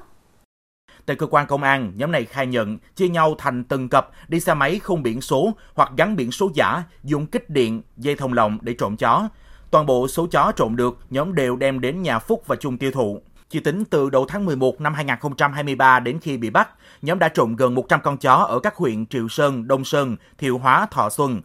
Tại 1.05 1.15
cơ 1.15 1.27
quan 1.27 1.47
công 1.47 1.63
an, 1.63 1.91
nhóm 1.95 2.11
này 2.11 2.25
khai 2.25 2.47
nhận 2.47 2.77
chia 2.95 3.07
nhau 3.07 3.35
thành 3.37 3.63
từng 3.63 3.89
cặp 3.89 4.07
đi 4.27 4.39
xe 4.39 4.53
máy 4.53 4.79
không 4.79 5.03
biển 5.03 5.21
số 5.21 5.51
hoặc 5.73 5.91
gắn 5.97 6.15
biển 6.15 6.31
số 6.31 6.49
giả, 6.53 6.83
dùng 7.03 7.25
kích 7.25 7.49
điện, 7.49 7.81
dây 7.97 8.15
thông 8.15 8.33
lồng 8.33 8.57
để 8.61 8.73
trộm 8.73 8.97
chó. 8.97 9.29
Toàn 9.73 9.85
bộ 9.85 10.07
số 10.07 10.27
chó 10.31 10.51
trộm 10.55 10.75
được, 10.75 10.97
nhóm 11.09 11.35
đều 11.35 11.55
đem 11.55 11.81
đến 11.81 12.01
nhà 12.01 12.19
Phúc 12.19 12.43
và 12.47 12.55
Trung 12.55 12.77
tiêu 12.77 12.91
thụ. 12.91 13.21
Chỉ 13.49 13.59
tính 13.59 13.85
từ 13.85 14.09
đầu 14.09 14.25
tháng 14.27 14.45
11 14.45 14.81
năm 14.81 14.93
2023 14.93 15.99
đến 15.99 16.19
khi 16.21 16.37
bị 16.37 16.49
bắt, 16.49 16.69
nhóm 17.01 17.19
đã 17.19 17.27
trộm 17.27 17.55
gần 17.55 17.75
100 17.75 17.99
con 18.03 18.17
chó 18.17 18.33
ở 18.33 18.59
các 18.59 18.75
huyện 18.75 19.05
Triệu 19.05 19.27
Sơn, 19.27 19.67
Đông 19.67 19.85
Sơn, 19.85 20.15
Thiệu 20.37 20.57
Hóa, 20.57 20.87
Thọ 20.91 21.09
Xuân. 21.09 21.41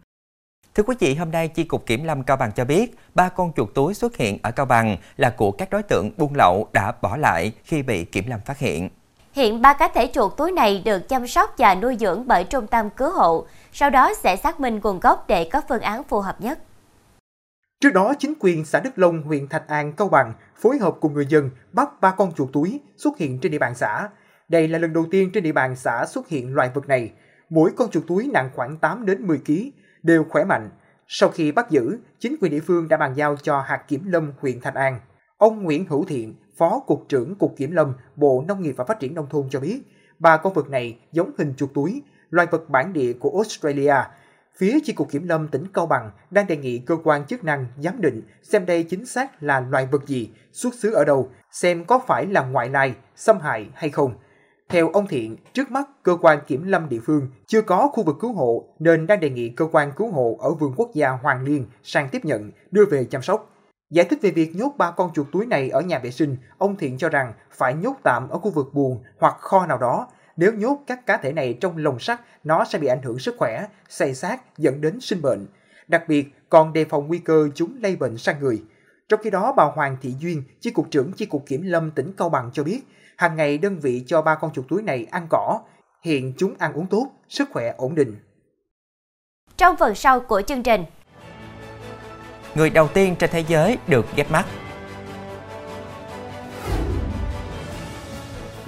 Thưa 0.75 0.82
quý 0.82 0.94
vị, 1.00 1.14
hôm 1.14 1.30
nay 1.30 1.49
Chi 1.49 1.64
cục 1.64 1.87
Kiểm 1.87 2.04
lâm 2.04 2.23
Cao 2.23 2.37
Bằng 2.37 2.52
cho 2.52 2.64
biết, 2.64 2.99
ba 3.14 3.28
con 3.28 3.52
chuột 3.56 3.68
túi 3.75 3.94
xuất 3.94 4.16
hiện 4.16 4.38
ở 4.42 4.50
Cao 4.50 4.66
Bằng 4.66 4.97
là 5.16 5.30
của 5.30 5.50
các 5.50 5.70
đối 5.70 5.82
tượng 5.82 6.11
buôn 6.16 6.35
lậu 6.35 6.68
đã 6.73 6.92
bỏ 7.02 7.16
lại 7.16 7.52
khi 7.64 7.82
bị 7.82 8.04
Kiểm 8.04 8.25
lâm 8.26 8.40
phát 8.47 8.58
hiện. 8.58 8.88
Hiện 9.32 9.62
ba 9.62 9.73
cá 9.73 9.88
thể 9.88 10.11
chuột 10.14 10.37
túi 10.37 10.52
này 10.52 10.82
được 10.85 11.08
chăm 11.08 11.26
sóc 11.26 11.54
và 11.58 11.75
nuôi 11.75 11.97
dưỡng 12.00 12.25
bởi 12.26 12.44
trung 12.44 12.66
tâm 12.66 12.90
cứu 12.90 13.11
hộ, 13.11 13.47
sau 13.73 13.90
đó 13.90 14.14
sẽ 14.14 14.37
xác 14.37 14.61
minh 14.61 14.80
nguồn 14.82 15.00
gốc 15.00 15.25
để 15.28 15.49
có 15.52 15.61
phương 15.68 15.80
án 15.80 16.04
phù 16.04 16.20
hợp 16.20 16.40
nhất. 16.40 16.58
Trước 17.80 17.90
đó, 17.90 18.14
chính 18.18 18.35
quyền 18.40 18.64
xã 18.64 18.80
Đức 18.80 18.99
Long, 18.99 19.23
huyện 19.23 19.49
Thạch 19.49 19.68
An, 19.68 19.92
Cao 19.92 20.08
Bằng 20.08 20.32
phối 20.56 20.78
hợp 20.78 20.97
cùng 21.00 21.14
người 21.14 21.26
dân 21.26 21.50
bắt 21.73 22.00
ba 22.00 22.11
con 22.11 22.32
chuột 22.35 22.49
túi 22.52 22.80
xuất 22.97 23.18
hiện 23.18 23.38
trên 23.40 23.52
địa 23.52 23.58
bàn 23.58 23.75
xã. 23.75 24.08
Đây 24.49 24.68
là 24.68 24.78
lần 24.78 24.92
đầu 24.92 25.06
tiên 25.11 25.30
trên 25.35 25.44
địa 25.44 25.52
bàn 25.52 25.76
xã 25.76 26.06
xuất 26.06 26.28
hiện 26.28 26.54
loài 26.54 26.70
vật 26.75 26.88
này. 26.88 27.12
Mỗi 27.50 27.70
con 27.76 27.90
chuột 27.90 28.06
túi 28.06 28.30
nặng 28.32 28.50
khoảng 28.54 28.76
8 28.76 29.06
đến 29.06 29.26
10 29.26 29.38
kg, 29.47 29.52
đều 30.02 30.25
khỏe 30.28 30.44
mạnh. 30.44 30.70
Sau 31.08 31.28
khi 31.28 31.52
bắt 31.52 31.70
giữ, 31.70 31.99
chính 32.18 32.37
quyền 32.40 32.52
địa 32.52 32.61
phương 32.61 32.88
đã 32.88 32.97
bàn 32.97 33.14
giao 33.16 33.37
cho 33.37 33.61
hạt 33.61 33.85
kiểm 33.88 34.02
lâm 34.04 34.32
huyện 34.40 34.61
Thạch 34.61 34.75
An. 34.75 35.00
Ông 35.37 35.62
Nguyễn 35.62 35.85
Hữu 35.88 36.04
Thiện, 36.04 36.35
Phó 36.56 36.80
Cục 36.87 37.04
trưởng 37.08 37.35
Cục 37.35 37.54
Kiểm 37.56 37.73
lâm, 37.73 37.92
Bộ 38.16 38.44
Nông 38.49 38.62
nghiệp 38.62 38.75
và 38.76 38.85
Phát 38.85 39.00
triển 39.00 39.14
Nông 39.14 39.28
thôn 39.30 39.47
cho 39.50 39.61
biết, 39.61 39.82
ba 40.18 40.37
con 40.37 40.52
vật 40.52 40.68
này 40.68 40.99
giống 41.12 41.30
hình 41.38 41.54
chuột 41.56 41.70
túi, 41.75 42.02
loài 42.30 42.47
vật 42.50 42.70
bản 42.70 42.92
địa 42.92 43.12
của 43.12 43.30
Australia. 43.30 43.94
Phía 44.59 44.79
Chi 44.85 44.93
cục 44.93 45.11
Kiểm 45.11 45.29
lâm 45.29 45.49
tỉnh 45.49 45.65
Cao 45.75 45.87
Bằng 45.87 46.11
đang 46.31 46.47
đề 46.47 46.57
nghị 46.57 46.79
cơ 46.79 46.97
quan 47.05 47.27
chức 47.27 47.45
năng 47.45 47.67
giám 47.77 48.00
định 48.00 48.23
xem 48.43 48.67
đây 48.67 48.83
chính 48.83 49.07
xác 49.07 49.43
là 49.43 49.61
loài 49.61 49.87
vật 49.87 50.07
gì, 50.07 50.31
xuất 50.53 50.75
xứ 50.75 50.93
ở 50.93 51.05
đâu, 51.05 51.31
xem 51.50 51.85
có 51.85 51.99
phải 52.07 52.27
là 52.27 52.43
ngoại 52.43 52.69
lai, 52.69 52.95
xâm 53.17 53.41
hại 53.41 53.69
hay 53.75 53.91
không. 53.91 54.15
Theo 54.69 54.91
ông 54.93 55.07
Thiện, 55.07 55.37
trước 55.53 55.71
mắt 55.71 55.88
cơ 56.03 56.17
quan 56.21 56.38
kiểm 56.47 56.69
lâm 56.69 56.88
địa 56.88 57.00
phương 57.05 57.29
chưa 57.47 57.62
có 57.62 57.88
khu 57.93 58.03
vực 58.05 58.17
cứu 58.21 58.33
hộ 58.33 58.65
nên 58.79 59.07
đang 59.07 59.21
đề 59.21 59.31
nghị 59.31 59.49
cơ 59.49 59.69
quan 59.73 59.93
cứu 59.97 60.11
hộ 60.11 60.37
ở 60.41 60.55
vườn 60.55 60.73
quốc 60.77 60.91
gia 60.95 61.11
Hoàng 61.11 61.45
Liên 61.45 61.67
sang 61.83 62.09
tiếp 62.09 62.25
nhận, 62.25 62.50
đưa 62.71 62.85
về 62.85 63.05
chăm 63.05 63.23
sóc. 63.23 63.50
Giải 63.91 64.07
thích 64.11 64.19
về 64.23 64.31
việc 64.31 64.57
nhốt 64.57 64.73
ba 64.79 64.91
con 64.91 65.11
chuột 65.15 65.27
túi 65.33 65.47
này 65.47 65.71
ở 65.71 65.81
nhà 65.81 65.99
vệ 65.99 66.11
sinh, 66.11 66.37
ông 66.59 66.77
Thiện 66.77 66.99
cho 66.99 67.09
rằng 67.09 67.33
phải 67.50 67.75
nhốt 67.75 67.97
tạm 68.03 68.29
ở 68.29 68.38
khu 68.38 68.50
vực 68.50 68.75
buồng 68.75 69.03
hoặc 69.19 69.37
kho 69.41 69.67
nào 69.67 69.79
đó. 69.79 70.07
Nếu 70.38 70.52
nhốt 70.52 70.78
các 70.87 71.07
cá 71.07 71.16
thể 71.16 71.33
này 71.33 71.59
trong 71.61 71.76
lồng 71.76 71.99
sắt, 71.99 72.21
nó 72.45 72.64
sẽ 72.64 72.78
bị 72.78 72.87
ảnh 72.87 73.02
hưởng 73.02 73.18
sức 73.18 73.35
khỏe, 73.38 73.66
xây 73.88 74.14
xác 74.14 74.59
dẫn 74.59 74.80
đến 74.80 75.00
sinh 75.00 75.23
bệnh. 75.23 75.47
Đặc 75.88 76.04
biệt, 76.09 76.28
còn 76.49 76.73
đề 76.73 76.85
phòng 76.85 77.09
nguy 77.09 77.18
cơ 77.18 77.49
chúng 77.54 77.78
lây 77.83 77.97
bệnh 77.97 78.18
sang 78.18 78.40
người. 78.40 78.62
Trong 79.09 79.21
khi 79.23 79.30
đó, 79.30 79.54
bà 79.57 79.64
Hoàng 79.64 79.97
Thị 80.02 80.14
Duyên, 80.21 80.42
chi 80.61 80.71
cục 80.71 80.90
trưởng 80.90 81.12
chi 81.12 81.26
cục 81.26 81.47
kiểm 81.47 81.62
lâm 81.62 81.90
tỉnh 81.90 82.12
Cao 82.16 82.28
Bằng 82.28 82.50
cho 82.52 82.64
biết, 82.64 82.80
hàng 83.16 83.37
ngày 83.37 83.59
đơn 83.59 83.78
vị 83.78 84.04
cho 84.07 84.23
ba 84.23 84.35
con 84.35 84.52
chuột 84.52 84.68
túi 84.68 84.83
này 84.83 85.07
ăn 85.11 85.26
cỏ. 85.30 85.61
Hiện 86.02 86.33
chúng 86.38 86.54
ăn 86.59 86.73
uống 86.73 86.87
tốt, 86.87 87.11
sức 87.28 87.49
khỏe 87.52 87.75
ổn 87.76 87.95
định. 87.95 88.16
Trong 89.57 89.76
phần 89.76 89.95
sau 89.95 90.21
của 90.21 90.42
chương 90.42 90.62
trình, 90.62 90.85
Người 92.54 92.71
đầu 92.71 92.88
tiên 92.88 93.16
trên 93.18 93.30
thế 93.30 93.45
giới 93.49 93.78
được 93.87 94.07
ghép 94.16 94.30
mắt. 94.30 94.47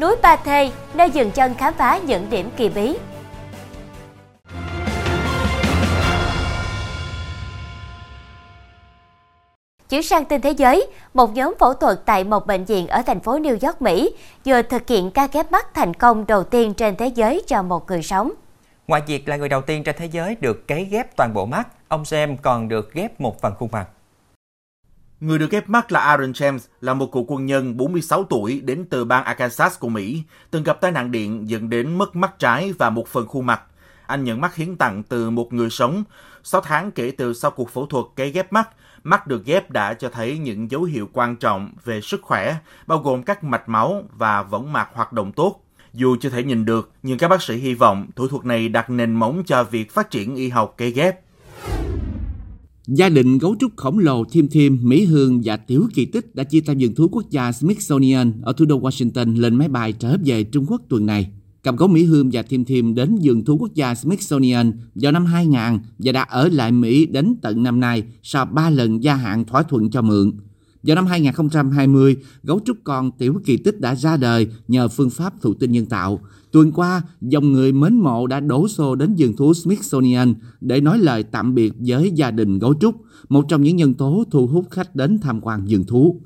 Núi 0.00 0.16
Ba 0.22 0.36
Thê, 0.36 0.70
nơi 0.94 1.10
dừng 1.10 1.30
chân 1.30 1.54
khám 1.54 1.74
phá 1.74 1.98
những 2.06 2.30
điểm 2.30 2.50
kỳ 2.56 2.68
bí. 2.68 2.96
Chuyển 9.88 10.02
sang 10.02 10.24
tin 10.24 10.40
thế 10.40 10.50
giới, 10.50 10.86
một 11.14 11.34
nhóm 11.34 11.54
phẫu 11.58 11.74
thuật 11.74 11.98
tại 12.06 12.24
một 12.24 12.46
bệnh 12.46 12.64
viện 12.64 12.86
ở 12.86 13.02
thành 13.02 13.20
phố 13.20 13.38
New 13.38 13.66
York, 13.66 13.82
Mỹ 13.82 14.14
vừa 14.44 14.62
thực 14.62 14.88
hiện 14.88 15.10
ca 15.10 15.28
ghép 15.32 15.52
mắt 15.52 15.74
thành 15.74 15.94
công 15.94 16.26
đầu 16.26 16.44
tiên 16.44 16.74
trên 16.74 16.96
thế 16.96 17.06
giới 17.06 17.42
cho 17.46 17.62
một 17.62 17.90
người 17.90 18.02
sống. 18.02 18.32
Ngoài 18.86 19.02
việc 19.06 19.28
là 19.28 19.36
người 19.36 19.48
đầu 19.48 19.62
tiên 19.62 19.84
trên 19.84 19.96
thế 19.98 20.06
giới 20.06 20.36
được 20.40 20.68
cấy 20.68 20.84
ghép 20.84 21.16
toàn 21.16 21.34
bộ 21.34 21.46
mắt, 21.46 21.68
ông 21.88 22.04
Sam 22.04 22.36
còn 22.36 22.68
được 22.68 22.92
ghép 22.92 23.20
một 23.20 23.40
phần 23.40 23.54
khuôn 23.58 23.68
mặt. 23.72 23.86
Người 25.20 25.38
được 25.38 25.50
ghép 25.50 25.68
mắt 25.68 25.92
là 25.92 26.00
Aaron 26.00 26.32
James, 26.32 26.58
là 26.80 26.94
một 26.94 27.12
cựu 27.12 27.24
quân 27.28 27.46
nhân 27.46 27.76
46 27.76 28.24
tuổi 28.24 28.60
đến 28.60 28.84
từ 28.90 29.04
bang 29.04 29.24
Arkansas 29.24 29.78
của 29.78 29.88
Mỹ, 29.88 30.22
từng 30.50 30.62
gặp 30.62 30.80
tai 30.80 30.92
nạn 30.92 31.10
điện 31.10 31.48
dẫn 31.48 31.70
đến 31.70 31.98
mất 31.98 32.16
mắt 32.16 32.38
trái 32.38 32.72
và 32.78 32.90
một 32.90 33.08
phần 33.08 33.26
khuôn 33.26 33.46
mặt. 33.46 33.62
Anh 34.06 34.24
nhận 34.24 34.40
mắt 34.40 34.54
hiến 34.54 34.76
tặng 34.76 35.02
từ 35.02 35.30
một 35.30 35.52
người 35.52 35.70
sống. 35.70 36.04
6 36.42 36.60
tháng 36.60 36.90
kể 36.90 37.10
từ 37.10 37.34
sau 37.34 37.50
cuộc 37.50 37.70
phẫu 37.70 37.86
thuật 37.86 38.04
cấy 38.16 38.30
ghép 38.30 38.52
mắt, 38.52 38.68
mắt 39.04 39.26
được 39.26 39.44
ghép 39.44 39.70
đã 39.70 39.94
cho 39.94 40.08
thấy 40.08 40.38
những 40.38 40.70
dấu 40.70 40.82
hiệu 40.82 41.08
quan 41.12 41.36
trọng 41.36 41.70
về 41.84 42.00
sức 42.00 42.22
khỏe, 42.22 42.56
bao 42.86 42.98
gồm 42.98 43.22
các 43.22 43.44
mạch 43.44 43.68
máu 43.68 44.02
và 44.12 44.42
võng 44.42 44.72
mạc 44.72 44.88
hoạt 44.92 45.12
động 45.12 45.32
tốt. 45.32 45.60
Dù 45.92 46.16
chưa 46.20 46.28
thể 46.28 46.42
nhìn 46.42 46.64
được, 46.64 46.90
nhưng 47.02 47.18
các 47.18 47.28
bác 47.28 47.42
sĩ 47.42 47.56
hy 47.56 47.74
vọng 47.74 48.06
thủ 48.16 48.28
thuật 48.28 48.44
này 48.44 48.68
đặt 48.68 48.90
nền 48.90 49.14
móng 49.14 49.42
cho 49.46 49.64
việc 49.64 49.92
phát 49.92 50.10
triển 50.10 50.34
y 50.34 50.48
học 50.48 50.74
cây 50.76 50.90
ghép. 50.90 51.20
Gia 52.86 53.08
đình 53.08 53.38
gấu 53.38 53.56
trúc 53.60 53.76
khổng 53.76 53.98
lồ 53.98 54.24
Thiêm 54.24 54.48
Thiêm, 54.48 54.76
Mỹ 54.82 55.04
Hương 55.04 55.40
và 55.44 55.56
Tiểu 55.56 55.88
Kỳ 55.94 56.04
Tích 56.04 56.34
đã 56.34 56.44
chia 56.44 56.60
tay 56.60 56.76
vườn 56.80 56.94
thú 56.94 57.08
quốc 57.12 57.30
gia 57.30 57.52
Smithsonian 57.52 58.32
ở 58.42 58.52
thủ 58.52 58.64
đô 58.64 58.80
Washington 58.80 59.40
lên 59.40 59.54
máy 59.54 59.68
bay 59.68 59.92
trở 59.92 60.16
về 60.24 60.44
Trung 60.44 60.66
Quốc 60.68 60.82
tuần 60.88 61.06
này. 61.06 61.30
Cặp 61.62 61.76
gấu 61.76 61.88
Mỹ 61.88 62.04
Hương 62.04 62.30
và 62.32 62.42
Thiêm 62.42 62.64
Thiêm 62.64 62.94
đến 62.94 63.18
vườn 63.22 63.44
thú 63.44 63.56
quốc 63.58 63.74
gia 63.74 63.94
Smithsonian 63.94 64.72
vào 64.94 65.12
năm 65.12 65.24
2000 65.24 65.78
và 65.98 66.12
đã 66.12 66.22
ở 66.22 66.48
lại 66.48 66.72
Mỹ 66.72 67.06
đến 67.06 67.34
tận 67.42 67.62
năm 67.62 67.80
nay 67.80 68.04
sau 68.22 68.44
3 68.46 68.70
lần 68.70 69.02
gia 69.02 69.14
hạn 69.14 69.44
thỏa 69.44 69.62
thuận 69.62 69.90
cho 69.90 70.02
mượn. 70.02 70.32
Vào 70.82 70.94
năm 70.94 71.06
2020, 71.06 72.16
gấu 72.42 72.60
trúc 72.64 72.76
con 72.84 73.10
Tiểu 73.18 73.40
Kỳ 73.44 73.56
Tích 73.56 73.80
đã 73.80 73.94
ra 73.94 74.16
đời 74.16 74.46
nhờ 74.68 74.88
phương 74.88 75.10
pháp 75.10 75.32
thụ 75.40 75.54
tinh 75.54 75.72
nhân 75.72 75.86
tạo. 75.86 76.20
Tuần 76.52 76.72
qua, 76.72 77.02
dòng 77.20 77.52
người 77.52 77.72
mến 77.72 77.94
mộ 77.94 78.26
đã 78.26 78.40
đổ 78.40 78.68
xô 78.68 78.94
đến 78.94 79.14
vườn 79.18 79.36
thú 79.36 79.54
Smithsonian 79.54 80.34
để 80.60 80.80
nói 80.80 80.98
lời 80.98 81.22
tạm 81.22 81.54
biệt 81.54 81.72
với 81.78 82.10
gia 82.14 82.30
đình 82.30 82.58
gấu 82.58 82.74
trúc, 82.80 82.94
một 83.28 83.44
trong 83.48 83.62
những 83.62 83.76
nhân 83.76 83.94
tố 83.94 84.24
thu 84.30 84.46
hút 84.46 84.66
khách 84.70 84.96
đến 84.96 85.18
tham 85.18 85.40
quan 85.40 85.66
vườn 85.68 85.84
thú. 85.84 86.20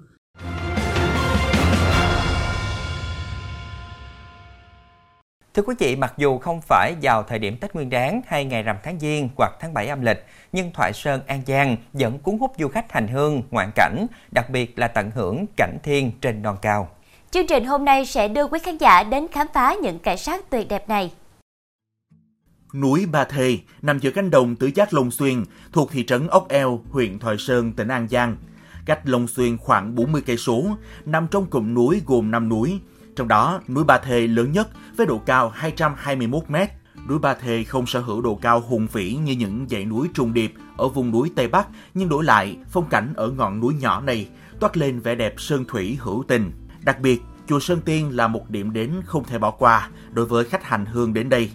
Thưa 5.55 5.63
quý 5.63 5.75
vị, 5.79 5.97
mặc 5.97 6.15
dù 6.17 6.39
không 6.39 6.61
phải 6.61 6.95
vào 7.03 7.23
thời 7.23 7.39
điểm 7.39 7.57
Tết 7.61 7.75
Nguyên 7.75 7.91
đán 7.91 8.21
hay 8.27 8.45
ngày 8.45 8.63
rằm 8.63 8.77
tháng 8.83 9.01
Giêng 9.01 9.29
hoặc 9.37 9.53
tháng 9.61 9.75
7 9.75 9.89
âm 9.89 10.03
lịch, 10.03 10.25
nhưng 10.53 10.73
Thoại 10.73 10.93
Sơn 10.93 11.21
An 11.27 11.43
Giang 11.47 11.77
vẫn 11.93 12.19
cuốn 12.19 12.39
hút 12.39 12.53
du 12.59 12.69
khách 12.69 12.93
hành 12.93 13.09
hương, 13.09 13.43
ngoạn 13.51 13.71
cảnh, 13.75 14.07
đặc 14.31 14.51
biệt 14.51 14.79
là 14.79 14.89
tận 14.89 15.11
hưởng 15.15 15.47
cảnh 15.57 15.77
thiên 15.83 16.13
trên 16.21 16.43
non 16.43 16.57
cao. 16.63 16.89
Chương 17.31 17.47
trình 17.47 17.65
hôm 17.65 17.85
nay 17.85 18.07
sẽ 18.07 18.29
đưa 18.29 18.47
quý 18.47 18.59
khán 18.59 18.79
giả 18.79 19.03
đến 19.03 19.27
khám 19.33 19.47
phá 19.55 19.75
những 19.83 19.99
cảnh 19.99 20.19
sát 20.19 20.51
tuyệt 20.51 20.69
đẹp 20.69 20.89
này. 20.89 21.13
Núi 22.75 23.07
Ba 23.07 23.25
Thê 23.25 23.59
nằm 23.83 23.99
giữa 23.99 24.11
cánh 24.11 24.31
đồng 24.31 24.57
tứ 24.57 24.71
giác 24.75 24.95
Long 24.95 25.11
Xuyên 25.11 25.45
thuộc 25.73 25.93
thị 25.93 26.07
trấn 26.07 26.27
Ốc 26.29 26.49
Eo, 26.49 26.81
huyện 26.91 27.19
Thoại 27.19 27.37
Sơn, 27.39 27.73
tỉnh 27.73 27.89
An 27.89 28.09
Giang. 28.09 28.37
Cách 28.87 29.01
Long 29.05 29.29
Xuyên 29.29 29.59
khoảng 29.59 29.95
40 29.95 30.23
cây 30.27 30.37
số, 30.37 30.65
nằm 31.05 31.29
trong 31.31 31.47
cụm 31.47 31.75
núi 31.75 32.03
gồm 32.07 32.31
5 32.31 32.49
núi. 32.49 32.81
Trong 33.17 33.29
đó, 33.29 33.61
núi 33.69 33.85
Ba 33.85 33.99
Thê 33.99 34.27
lớn 34.27 34.53
nhất 34.53 34.69
với 34.97 35.07
độ 35.07 35.19
cao 35.27 35.49
221 35.49 36.43
m. 36.49 36.57
Núi 37.09 37.19
Ba 37.19 37.35
Thê 37.35 37.65
không 37.65 37.87
sở 37.87 38.01
hữu 38.01 38.21
độ 38.21 38.35
cao 38.35 38.61
hùng 38.61 38.87
vĩ 38.93 39.15
như 39.15 39.33
những 39.33 39.67
dãy 39.71 39.85
núi 39.85 40.09
trùng 40.15 40.35
điệp 40.35 40.55
ở 40.77 40.89
vùng 40.89 41.11
núi 41.11 41.31
Tây 41.37 41.49
Bắc, 41.49 41.69
nhưng 41.95 42.09
đổi 42.09 42.25
lại, 42.25 42.57
phong 42.71 42.89
cảnh 42.89 43.13
ở 43.17 43.31
ngọn 43.31 43.61
núi 43.61 43.75
nhỏ 43.75 44.01
này 44.01 44.29
toát 44.61 44.77
lên 44.77 45.01
vẻ 45.01 45.15
đẹp 45.15 45.35
sơn 45.39 45.65
thủy 45.69 45.99
hữu 46.01 46.25
tình. 46.29 46.53
Đặc 46.85 47.01
biệt, 47.01 47.23
chùa 47.49 47.61
Sơn 47.61 47.81
Tiên 47.81 48.17
là 48.17 48.29
một 48.29 48.51
điểm 48.51 48.73
đến 48.73 48.93
không 49.05 49.25
thể 49.25 49.39
bỏ 49.39 49.51
qua 49.51 49.91
đối 50.13 50.27
với 50.27 50.45
khách 50.45 50.65
hành 50.65 50.87
hương 50.87 51.15
đến 51.15 51.29
đây. 51.29 51.51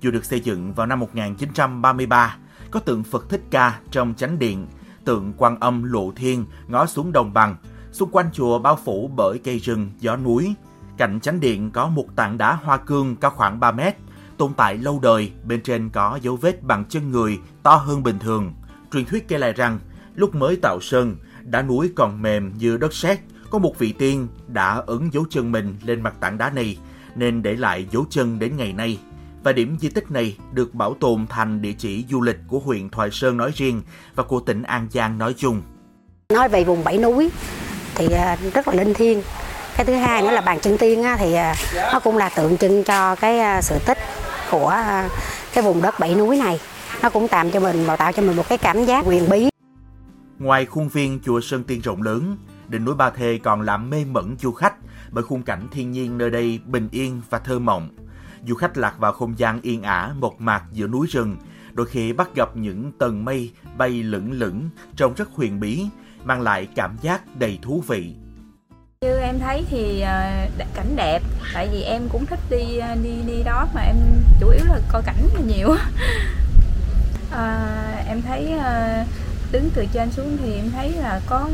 Chùa 0.00 0.10
được 0.10 0.24
xây 0.24 0.40
dựng 0.40 0.72
vào 0.74 0.86
năm 0.86 1.00
1933, 1.00 2.36
có 2.70 2.80
tượng 2.80 3.04
Phật 3.04 3.28
Thích 3.28 3.42
Ca 3.50 3.80
trong 3.90 4.14
chánh 4.14 4.38
điện, 4.38 4.66
tượng 5.04 5.32
Quan 5.36 5.60
Âm 5.60 5.82
Lộ 5.82 6.12
Thiên 6.16 6.44
ngó 6.68 6.86
xuống 6.86 7.12
đồng 7.12 7.32
bằng. 7.32 7.56
Xung 7.92 8.10
quanh 8.10 8.30
chùa 8.32 8.58
bao 8.58 8.78
phủ 8.84 9.10
bởi 9.16 9.38
cây 9.38 9.58
rừng, 9.58 9.90
gió 9.98 10.16
núi. 10.16 10.54
Cạnh 11.00 11.20
chánh 11.20 11.40
điện 11.40 11.70
có 11.70 11.88
một 11.88 12.06
tảng 12.16 12.38
đá 12.38 12.52
hoa 12.52 12.76
cương 12.76 13.16
cao 13.16 13.30
khoảng 13.30 13.60
3 13.60 13.72
mét, 13.72 13.94
tồn 14.36 14.54
tại 14.56 14.76
lâu 14.76 14.98
đời, 15.02 15.32
bên 15.44 15.62
trên 15.62 15.90
có 15.90 16.18
dấu 16.22 16.36
vết 16.36 16.62
bằng 16.62 16.84
chân 16.84 17.10
người 17.10 17.38
to 17.62 17.74
hơn 17.74 18.02
bình 18.02 18.18
thường. 18.18 18.54
Truyền 18.92 19.04
thuyết 19.04 19.28
kể 19.28 19.38
lại 19.38 19.52
rằng, 19.52 19.78
lúc 20.14 20.34
mới 20.34 20.56
tạo 20.56 20.80
sơn, 20.80 21.16
đá 21.42 21.62
núi 21.62 21.92
còn 21.96 22.22
mềm 22.22 22.52
như 22.58 22.76
đất 22.76 22.94
sét, 22.94 23.18
có 23.50 23.58
một 23.58 23.78
vị 23.78 23.92
tiên 23.92 24.28
đã 24.48 24.82
ấn 24.86 25.10
dấu 25.10 25.24
chân 25.30 25.52
mình 25.52 25.76
lên 25.84 26.02
mặt 26.02 26.14
tảng 26.20 26.38
đá 26.38 26.50
này, 26.50 26.78
nên 27.14 27.42
để 27.42 27.56
lại 27.56 27.86
dấu 27.90 28.04
chân 28.10 28.38
đến 28.38 28.56
ngày 28.56 28.72
nay. 28.72 28.98
Và 29.42 29.52
điểm 29.52 29.76
di 29.80 29.88
tích 29.88 30.10
này 30.10 30.36
được 30.52 30.74
bảo 30.74 30.94
tồn 30.94 31.26
thành 31.26 31.62
địa 31.62 31.74
chỉ 31.78 32.04
du 32.10 32.22
lịch 32.22 32.38
của 32.48 32.58
huyện 32.58 32.90
Thoại 32.90 33.10
Sơn 33.12 33.36
nói 33.36 33.52
riêng 33.54 33.82
và 34.14 34.22
của 34.22 34.40
tỉnh 34.40 34.62
An 34.62 34.86
Giang 34.90 35.18
nói 35.18 35.34
chung. 35.36 35.62
Nói 36.32 36.48
về 36.48 36.64
vùng 36.64 36.84
bảy 36.84 36.98
núi 36.98 37.30
thì 37.94 38.08
à, 38.08 38.38
rất 38.54 38.68
là 38.68 38.74
linh 38.74 38.94
thiêng. 38.94 39.22
Cái 39.80 39.84
thứ 39.86 39.94
hai 39.94 40.22
nữa 40.22 40.30
là 40.30 40.40
bàn 40.40 40.60
chân 40.60 40.78
tiên 40.78 41.04
thì 41.18 41.34
à, 41.34 41.54
nó 41.92 42.00
cũng 42.00 42.16
là 42.16 42.28
tượng 42.28 42.56
trưng 42.56 42.84
cho 42.84 43.14
cái 43.14 43.38
à, 43.38 43.62
sự 43.62 43.78
tích 43.86 43.98
của 44.50 44.68
à, 44.68 45.08
cái 45.54 45.64
vùng 45.64 45.82
đất 45.82 46.00
bảy 46.00 46.14
núi 46.14 46.36
này. 46.36 46.60
Nó 47.02 47.10
cũng 47.10 47.28
tạo 47.28 47.50
cho 47.52 47.60
mình 47.60 47.86
tạo 47.98 48.12
cho 48.12 48.22
mình 48.22 48.36
một 48.36 48.48
cái 48.48 48.58
cảm 48.58 48.84
giác 48.84 49.04
quyền 49.08 49.30
bí. 49.30 49.48
Ngoài 50.38 50.66
khuôn 50.66 50.88
viên 50.88 51.20
chùa 51.24 51.40
Sơn 51.40 51.64
Tiên 51.64 51.80
rộng 51.80 52.02
lớn, 52.02 52.36
đỉnh 52.68 52.84
núi 52.84 52.94
Ba 52.94 53.10
Thê 53.10 53.38
còn 53.42 53.60
làm 53.60 53.90
mê 53.90 54.04
mẩn 54.04 54.36
du 54.40 54.52
khách 54.52 54.74
bởi 55.10 55.24
khung 55.24 55.42
cảnh 55.42 55.68
thiên 55.70 55.92
nhiên 55.92 56.18
nơi 56.18 56.30
đây 56.30 56.60
bình 56.66 56.88
yên 56.92 57.20
và 57.30 57.38
thơ 57.38 57.58
mộng. 57.58 57.88
Du 58.46 58.54
khách 58.54 58.76
lạc 58.76 58.98
vào 58.98 59.12
không 59.12 59.38
gian 59.38 59.60
yên 59.62 59.82
ả 59.82 60.10
một 60.18 60.40
mạc 60.40 60.62
giữa 60.72 60.86
núi 60.86 61.06
rừng, 61.10 61.36
đôi 61.72 61.86
khi 61.86 62.12
bắt 62.12 62.28
gặp 62.34 62.56
những 62.56 62.92
tầng 62.98 63.24
mây 63.24 63.50
bay 63.76 63.90
lững 63.90 64.32
lững 64.32 64.70
trông 64.96 65.14
rất 65.14 65.28
huyền 65.32 65.60
bí, 65.60 65.86
mang 66.24 66.40
lại 66.40 66.68
cảm 66.74 66.96
giác 67.02 67.20
đầy 67.38 67.58
thú 67.62 67.84
vị. 67.86 68.14
Như 69.04 69.18
em 69.18 69.40
thấy 69.40 69.64
thì 69.70 70.00
ờ, 70.00 70.46
cảnh 70.74 70.96
đẹp, 70.96 71.22
tại 71.54 71.68
vì 71.72 71.82
em 71.82 72.08
cũng 72.08 72.26
thích 72.26 72.38
đi 72.50 72.78
ờ, 72.78 72.94
đi 73.02 73.10
đi 73.26 73.42
đó 73.42 73.66
mà 73.74 73.80
em 73.80 73.96
chủ 74.40 74.48
yếu 74.48 74.64
là 74.64 74.80
coi 74.88 75.02
cảnh 75.02 75.28
nhiều. 75.46 75.76
à, 77.30 77.58
em 78.08 78.22
thấy 78.22 78.52
đứng 79.52 79.70
từ 79.74 79.86
trên 79.92 80.12
xuống 80.12 80.36
thì 80.42 80.54
em 80.54 80.70
thấy 80.70 80.92
là 80.92 81.20
có 81.26 81.48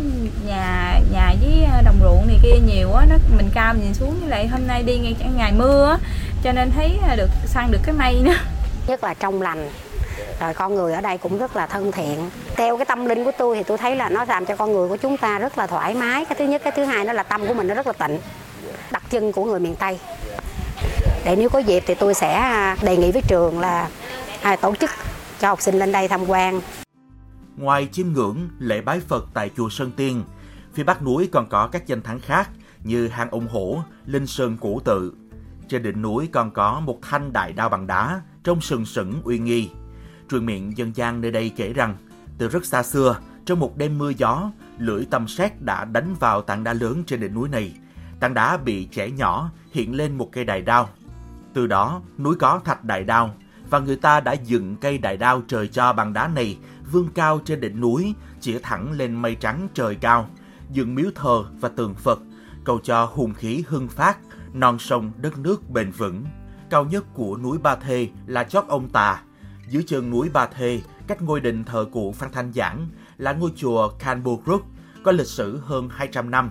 nhà 0.46 1.00
nhà 1.12 1.34
với 1.42 1.66
đồng 1.84 2.00
ruộng 2.02 2.26
này 2.26 2.38
kia 2.42 2.58
nhiều 2.66 2.92
á 2.92 3.06
nó 3.10 3.16
mình 3.36 3.50
cao 3.54 3.74
nhìn 3.74 3.94
xuống 3.94 4.20
với 4.20 4.28
lại 4.28 4.48
hôm 4.48 4.66
nay 4.66 4.82
đi 4.82 4.98
ngay 4.98 5.16
ngày 5.36 5.52
mưa 5.52 5.88
á 5.90 5.98
cho 6.42 6.52
nên 6.52 6.70
thấy 6.70 6.98
được 7.16 7.30
săn 7.46 7.70
được 7.70 7.80
cái 7.82 7.94
mây 7.94 8.20
nữa 8.22 8.34
nhất 8.86 9.04
là 9.04 9.14
trong 9.14 9.42
lành 9.42 9.70
rồi 10.40 10.54
con 10.54 10.74
người 10.74 10.92
ở 10.92 11.00
đây 11.00 11.18
cũng 11.18 11.38
rất 11.38 11.56
là 11.56 11.66
thân 11.66 11.92
thiện 11.92 12.30
theo 12.56 12.76
cái 12.76 12.86
tâm 12.86 13.06
linh 13.06 13.24
của 13.24 13.32
tôi 13.38 13.56
thì 13.56 13.62
tôi 13.62 13.78
thấy 13.78 13.96
là 13.96 14.08
nó 14.08 14.24
làm 14.24 14.46
cho 14.46 14.56
con 14.56 14.72
người 14.72 14.88
của 14.88 14.96
chúng 14.96 15.16
ta 15.16 15.38
rất 15.38 15.58
là 15.58 15.66
thoải 15.66 15.94
mái 15.94 16.24
cái 16.24 16.34
thứ 16.38 16.44
nhất 16.44 16.60
cái 16.64 16.72
thứ 16.76 16.84
hai 16.84 17.04
nó 17.04 17.12
là 17.12 17.22
tâm 17.22 17.46
của 17.46 17.54
mình 17.54 17.66
nó 17.66 17.74
rất 17.74 17.86
là 17.86 17.92
tịnh 17.92 18.18
đặc 18.90 19.02
trưng 19.10 19.32
của 19.32 19.44
người 19.44 19.60
miền 19.60 19.74
tây 19.74 19.98
để 21.24 21.36
nếu 21.36 21.48
có 21.48 21.58
dịp 21.58 21.82
thì 21.86 21.94
tôi 21.94 22.14
sẽ 22.14 22.34
à, 22.34 22.76
đề 22.82 22.96
nghị 22.96 23.12
với 23.12 23.22
trường 23.28 23.60
là 23.60 23.88
à, 24.42 24.56
tổ 24.56 24.74
chức 24.74 24.90
cho 25.40 25.48
học 25.48 25.62
sinh 25.62 25.78
lên 25.78 25.92
đây 25.92 26.08
tham 26.08 26.30
quan 26.30 26.60
Ngoài 27.56 27.88
chiêm 27.92 28.06
ngưỡng 28.12 28.48
lễ 28.58 28.80
bái 28.80 29.00
Phật 29.00 29.28
tại 29.34 29.50
chùa 29.56 29.68
Sơn 29.68 29.90
Tiên, 29.96 30.24
phía 30.74 30.84
bắc 30.84 31.02
núi 31.02 31.28
còn 31.32 31.48
có 31.48 31.68
các 31.72 31.86
danh 31.86 32.02
thắng 32.02 32.20
khác 32.20 32.50
như 32.84 33.08
hang 33.08 33.30
ông 33.30 33.48
hổ, 33.48 33.82
linh 34.06 34.26
sơn 34.26 34.56
cổ 34.60 34.80
tự. 34.84 35.12
Trên 35.68 35.82
đỉnh 35.82 36.02
núi 36.02 36.28
còn 36.32 36.50
có 36.50 36.80
một 36.80 36.98
thanh 37.02 37.32
đại 37.32 37.52
đao 37.52 37.68
bằng 37.68 37.86
đá, 37.86 38.20
trông 38.44 38.60
sừng 38.60 38.86
sững 38.86 39.22
uy 39.24 39.38
nghi. 39.38 39.70
Truyền 40.30 40.46
miệng 40.46 40.76
dân 40.76 40.92
gian 40.96 41.20
nơi 41.20 41.30
đây 41.30 41.52
kể 41.56 41.72
rằng, 41.72 41.96
từ 42.38 42.48
rất 42.48 42.64
xa 42.64 42.82
xưa, 42.82 43.18
trong 43.44 43.60
một 43.60 43.76
đêm 43.76 43.98
mưa 43.98 44.10
gió, 44.10 44.50
lưỡi 44.78 45.06
tầm 45.10 45.28
sét 45.28 45.62
đã 45.62 45.84
đánh 45.84 46.14
vào 46.20 46.42
tảng 46.42 46.64
đá 46.64 46.72
lớn 46.72 47.02
trên 47.06 47.20
đỉnh 47.20 47.34
núi 47.34 47.48
này. 47.48 47.74
Tảng 48.20 48.34
đá 48.34 48.56
bị 48.56 48.88
chẻ 48.92 49.10
nhỏ, 49.10 49.50
hiện 49.72 49.94
lên 49.94 50.18
một 50.18 50.28
cây 50.32 50.44
đại 50.44 50.62
đao. 50.62 50.88
Từ 51.54 51.66
đó, 51.66 52.02
núi 52.18 52.36
có 52.36 52.60
thạch 52.64 52.84
đại 52.84 53.04
đao, 53.04 53.34
và 53.70 53.78
người 53.78 53.96
ta 53.96 54.20
đã 54.20 54.32
dựng 54.32 54.76
cây 54.76 54.98
đại 54.98 55.16
đao 55.16 55.42
trời 55.48 55.68
cho 55.68 55.92
bằng 55.92 56.12
đá 56.12 56.28
này 56.28 56.58
vươn 56.92 57.08
cao 57.14 57.40
trên 57.44 57.60
đỉnh 57.60 57.80
núi, 57.80 58.14
chĩa 58.40 58.58
thẳng 58.62 58.92
lên 58.92 59.14
mây 59.14 59.34
trắng 59.34 59.68
trời 59.74 59.94
cao. 59.94 60.28
dựng 60.70 60.94
miếu 60.94 61.10
thờ 61.14 61.44
và 61.60 61.68
tượng 61.68 61.94
Phật, 61.94 62.18
cầu 62.64 62.80
cho 62.82 63.04
hùng 63.04 63.34
khí 63.34 63.64
hưng 63.68 63.88
phát, 63.88 64.18
non 64.52 64.78
sông 64.78 65.12
đất 65.16 65.38
nước 65.38 65.70
bền 65.70 65.90
vững. 65.90 66.24
Cao 66.70 66.84
nhất 66.84 67.04
của 67.14 67.38
núi 67.42 67.58
Ba 67.58 67.76
Thê 67.76 68.08
là 68.26 68.44
chót 68.44 68.64
ông 68.68 68.88
Tà. 68.88 69.22
Dưới 69.68 69.84
chân 69.86 70.10
núi 70.10 70.28
Ba 70.28 70.46
Thê, 70.46 70.80
cách 71.06 71.22
ngôi 71.22 71.40
đình 71.40 71.64
thờ 71.64 71.86
cụ 71.92 72.12
Phan 72.12 72.32
Thanh 72.32 72.52
Giảng 72.52 72.88
là 73.18 73.32
ngôi 73.32 73.50
chùa 73.56 73.88
Kanburuk 73.88 74.66
có 75.04 75.12
lịch 75.12 75.26
sử 75.26 75.60
hơn 75.64 75.88
200 75.88 76.30
năm 76.30 76.50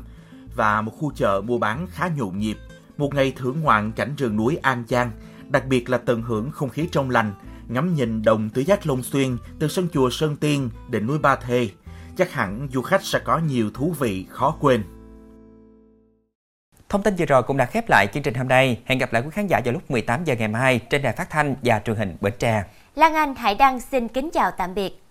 và 0.56 0.82
một 0.82 0.92
khu 0.92 1.12
chợ 1.16 1.42
mua 1.46 1.58
bán 1.58 1.88
khá 1.92 2.10
nhộn 2.18 2.40
nhịp. 2.40 2.58
Một 2.98 3.16
ngày 3.16 3.34
thưởng 3.36 3.62
ngoạn 3.62 3.92
cảnh 3.92 4.16
rừng 4.18 4.36
núi 4.36 4.58
An 4.62 4.84
Giang, 4.88 5.12
đặc 5.50 5.68
biệt 5.68 5.90
là 5.90 5.98
tận 5.98 6.22
hưởng 6.22 6.52
không 6.52 6.70
khí 6.70 6.88
trong 6.92 7.10
lành, 7.10 7.34
ngắm 7.68 7.96
nhìn 7.96 8.22
đồng 8.22 8.50
tứ 8.50 8.62
giác 8.62 8.88
Long 8.88 9.04
Xuyên 9.04 9.38
từ 9.60 9.68
sân 9.68 9.88
chùa 9.94 10.10
Sơn 10.10 10.36
Tiên 10.36 10.70
đến 10.90 11.08
núi 11.08 11.20
Ba 11.20 11.36
Thê. 11.36 11.70
Chắc 12.18 12.32
hẳn 12.32 12.68
du 12.74 12.82
khách 12.82 13.04
sẽ 13.04 13.20
có 13.20 13.38
nhiều 13.40 13.72
thú 13.74 13.96
vị 14.00 14.26
khó 14.30 14.58
quên. 14.60 14.84
Thông 16.90 17.04
tin 17.04 17.16
vừa 17.16 17.26
rồi 17.26 17.44
cũng 17.44 17.58
đã 17.58 17.66
khép 17.66 17.90
lại 17.90 18.08
chương 18.14 18.24
trình 18.24 18.34
hôm 18.34 18.48
nay. 18.48 18.82
Hẹn 18.86 19.00
gặp 19.00 19.14
lại 19.14 19.22
quý 19.22 19.30
khán 19.32 19.48
giả 19.48 19.62
vào 19.66 19.74
lúc 19.74 19.92
18 19.92 20.24
giờ 20.24 20.36
ngày 20.36 20.48
mai 20.48 20.80
trên 20.90 21.02
đài 21.02 21.14
phát 21.14 21.30
thanh 21.30 21.56
và 21.64 21.82
truyền 21.86 21.96
hình 21.98 22.18
Bến 22.22 22.34
Tre. 22.40 22.64
Lan 22.96 23.14
Anh 23.14 23.36
Hải 23.36 23.56
Đăng 23.56 23.80
xin 23.80 24.08
kính 24.08 24.30
chào 24.34 24.52
tạm 24.52 24.74
biệt. 24.74 25.05